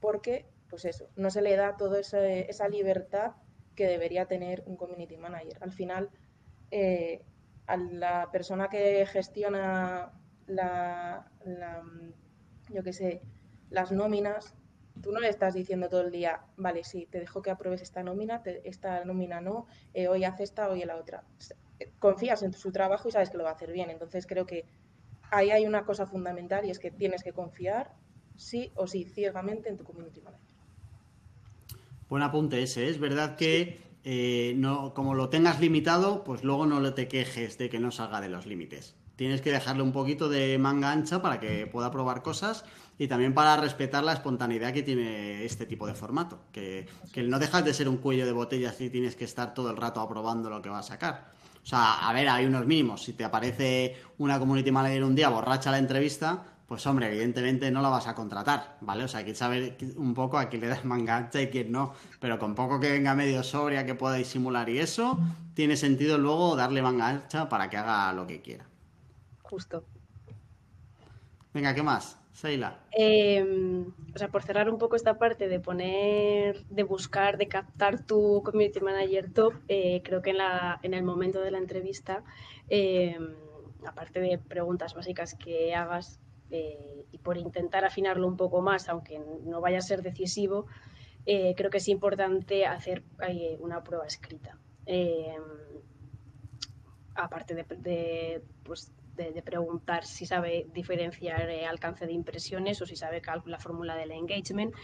[0.00, 3.32] porque, pues eso, no se le da toda esa libertad
[3.74, 5.58] que debería tener un community manager.
[5.60, 6.10] Al final,
[6.70, 7.24] eh,
[7.66, 10.12] a la persona que gestiona
[12.68, 13.22] yo qué sé,
[13.70, 14.54] las nóminas,
[15.00, 18.02] tú no le estás diciendo todo el día, vale, sí, te dejo que apruebes esta
[18.02, 21.24] nómina, esta nómina no, eh, hoy hace esta, hoy la otra.
[21.98, 23.90] Confías en su trabajo y sabes que lo va a hacer bien.
[23.90, 24.66] Entonces creo que
[25.30, 27.94] ahí hay una cosa fundamental y es que tienes que confiar
[28.36, 30.51] sí o sí ciegamente en tu community manager.
[32.12, 32.84] Buen apunte ese.
[32.84, 32.90] ¿eh?
[32.90, 37.70] Es verdad que eh, no, como lo tengas limitado, pues luego no te quejes de
[37.70, 38.94] que no salga de los límites.
[39.16, 42.66] Tienes que dejarle un poquito de manga ancha para que pueda probar cosas
[42.98, 46.38] y también para respetar la espontaneidad que tiene este tipo de formato.
[46.52, 49.70] Que, que no dejas de ser un cuello de botella si tienes que estar todo
[49.70, 51.32] el rato aprobando lo que va a sacar.
[51.62, 53.04] O sea, a ver, hay unos mínimos.
[53.04, 57.82] Si te aparece una community manager un día borracha la entrevista, pues hombre, evidentemente no
[57.82, 59.04] la vas a contratar, ¿vale?
[59.04, 61.92] O sea, hay que saber un poco a quién le das manga y quién no,
[62.18, 65.18] pero con poco que venga medio sobria que pueda disimular y eso,
[65.52, 68.64] tiene sentido luego darle manga ancha para que haga lo que quiera.
[69.42, 69.84] Justo.
[71.52, 72.18] Venga, ¿qué más?
[72.32, 72.78] Seila.
[72.92, 78.06] Em, o sea, por cerrar un poco esta parte de poner, de buscar, de captar
[78.06, 82.24] tu community manager top, eh, creo que en, la, en el momento de la entrevista,
[82.70, 83.34] em,
[83.86, 86.18] aparte de preguntas básicas que hagas,
[86.54, 90.66] eh, y por intentar afinarlo un poco más, aunque no vaya a ser decisivo,
[91.24, 94.58] eh, creo que es importante hacer eh, una prueba escrita.
[97.14, 103.58] aparte de, pues, de, preguntar si sabe diferenciar alcance de impresiones o si sabe la
[103.58, 104.74] fórmula del engagement,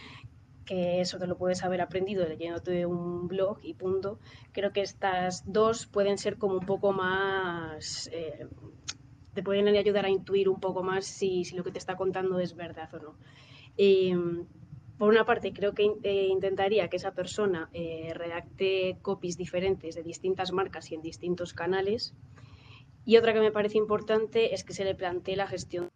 [0.65, 4.19] que eso te lo puedes haber aprendido leyéndote un blog y punto.
[4.53, 8.09] Creo que estas dos pueden ser como un poco más
[9.33, 12.55] te pueden ayudar a intuir un poco más si, lo que te está contando es
[12.55, 13.15] verdad o no.
[13.77, 14.45] Em,
[14.97, 20.03] por una parte, creo que eh, intentaría que esa persona eh, redacte copies diferentes de
[20.03, 22.13] distintas marcas y en distintos canales.
[23.05, 25.89] Y otra que me parece importante es que se le plantee la gestión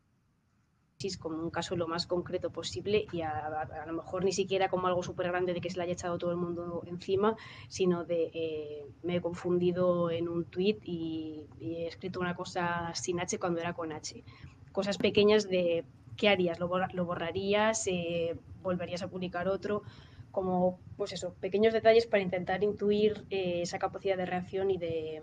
[1.18, 5.04] como un caso lo más concreto posible y a, lo mejor ni siquiera como algo
[5.04, 7.36] súper grande de que se le haya echado todo el mundo encima,
[7.68, 13.20] sino de eh, me he confundido en un tweet y, he escrito una cosa sin
[13.20, 14.24] H cuando era con H.
[14.72, 15.86] Cosas pequeñas de
[16.18, 19.84] qué harías, lo, borrarías, eh, volverías a publicar otro,
[20.32, 25.22] como pues eso, pequeños detalles para intentar intuir eh, esa capacidad de reacción y de,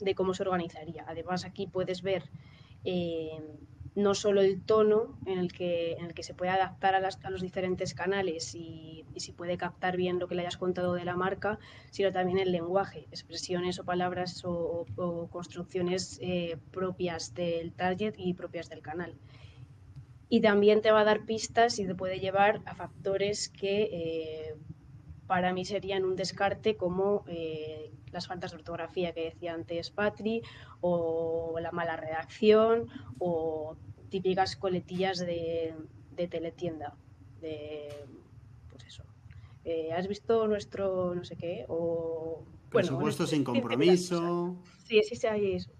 [0.00, 1.04] de, cómo se organizaría.
[1.06, 2.24] Además aquí puedes ver
[3.94, 7.42] no solo el tono en el que, en el que se puede adaptar a, los
[7.42, 11.58] diferentes canales y, si puede captar bien lo que le hayas contado de la marca,
[11.90, 14.86] sino también el lenguaje, expresiones o palabras o,
[15.30, 19.14] construcciones eh, propias del target y propias del canal.
[20.28, 24.54] Y también te va a dar pistas y te puede llevar a factores que eh,
[25.28, 30.42] para mí serían un descarte como eh, las faltas de ortografía que decía antes Patri,
[30.80, 33.76] o la mala redacción, o
[34.08, 35.74] típicas coletillas de,
[36.30, 36.96] teletienda,
[37.42, 37.88] de
[38.70, 39.04] pues eso.
[39.64, 41.66] Eh, ¿Has visto nuestro no sé qué?
[41.68, 44.56] O presupuesto sin compromiso.
[44.86, 45.70] Sí, sí, sí, hay eso.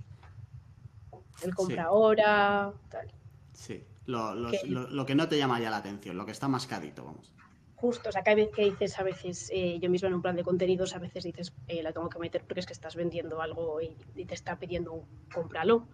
[1.42, 3.08] El compra ahora, tal.
[3.54, 7.32] Sí, lo, que no te llama ya la atención, lo que está más carito, vamos.
[7.80, 10.34] Justo, o sea, cada vez que dices a veces, eh, yo misma en un plan
[10.34, 13.40] de contenidos, a veces dices, eh, la tengo que meter porque es que estás vendiendo
[13.40, 15.86] algo y, te está pidiendo un cómpralo.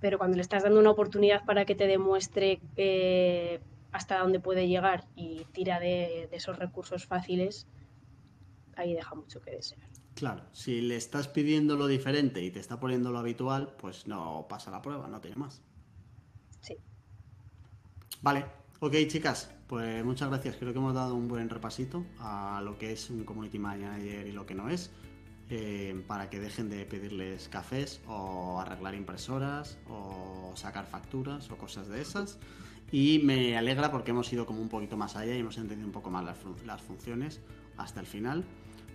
[0.00, 3.60] Pero cuando le estás dando una oportunidad para que te demuestre eh,
[3.92, 7.66] hasta dónde puede llegar y tira de, de esos recursos fáciles,
[8.76, 9.86] ahí deja mucho que desear.
[10.14, 14.46] Claro, si le estás pidiendo lo diferente y te está poniendo lo habitual, pues no
[14.48, 15.60] pasa la prueba, no tiene más.
[16.62, 16.78] Sí.
[18.22, 18.46] Vale,
[18.80, 20.56] ok chicas, pues muchas gracias.
[20.56, 24.32] Creo que hemos dado un buen repasito a lo que es un community manager y
[24.32, 24.90] lo que no es.
[25.52, 31.88] Eh, para que dejen de pedirles cafés o arreglar impresoras o sacar facturas o cosas
[31.88, 32.38] de esas.
[32.92, 35.92] Y me alegra porque hemos ido como un poquito más allá y hemos entendido un
[35.92, 37.40] poco más las, las funciones
[37.76, 38.44] hasta el final.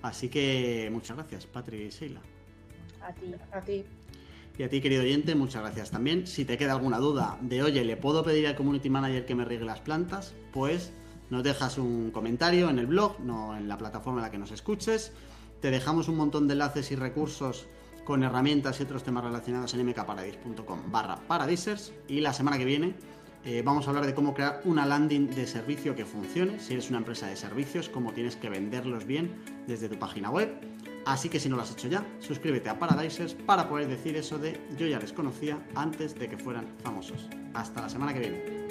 [0.01, 2.21] Así que muchas gracias, Patri y Sheila.
[3.01, 3.33] A ti.
[3.51, 3.85] A ti.
[4.57, 6.27] Y a ti, querido oyente, muchas gracias también.
[6.27, 9.43] Si te queda alguna duda de, oye, ¿le puedo pedir al community manager que me
[9.43, 10.33] riegue las plantas?
[10.53, 10.93] Pues
[11.29, 14.51] nos dejas un comentario en el blog, no en la plataforma en la que nos
[14.51, 15.11] escuches.
[15.61, 17.67] Te dejamos un montón de enlaces y recursos
[18.05, 21.91] con herramientas y otros temas relacionados en mkparadis.com barra paradisers.
[22.07, 22.95] Y la semana que viene
[23.43, 26.59] eh, vamos a hablar de cómo crear una landing de servicio que funcione.
[26.59, 29.35] Si eres una empresa de servicios, cómo tienes que venderlos bien
[29.67, 30.49] desde tu página web.
[31.05, 34.39] Así que si no lo has hecho ya, suscríbete a Paradisers para poder decir eso
[34.39, 37.29] de yo ya les conocía antes de que fueran famosos.
[37.53, 38.64] Hasta la semana que viene.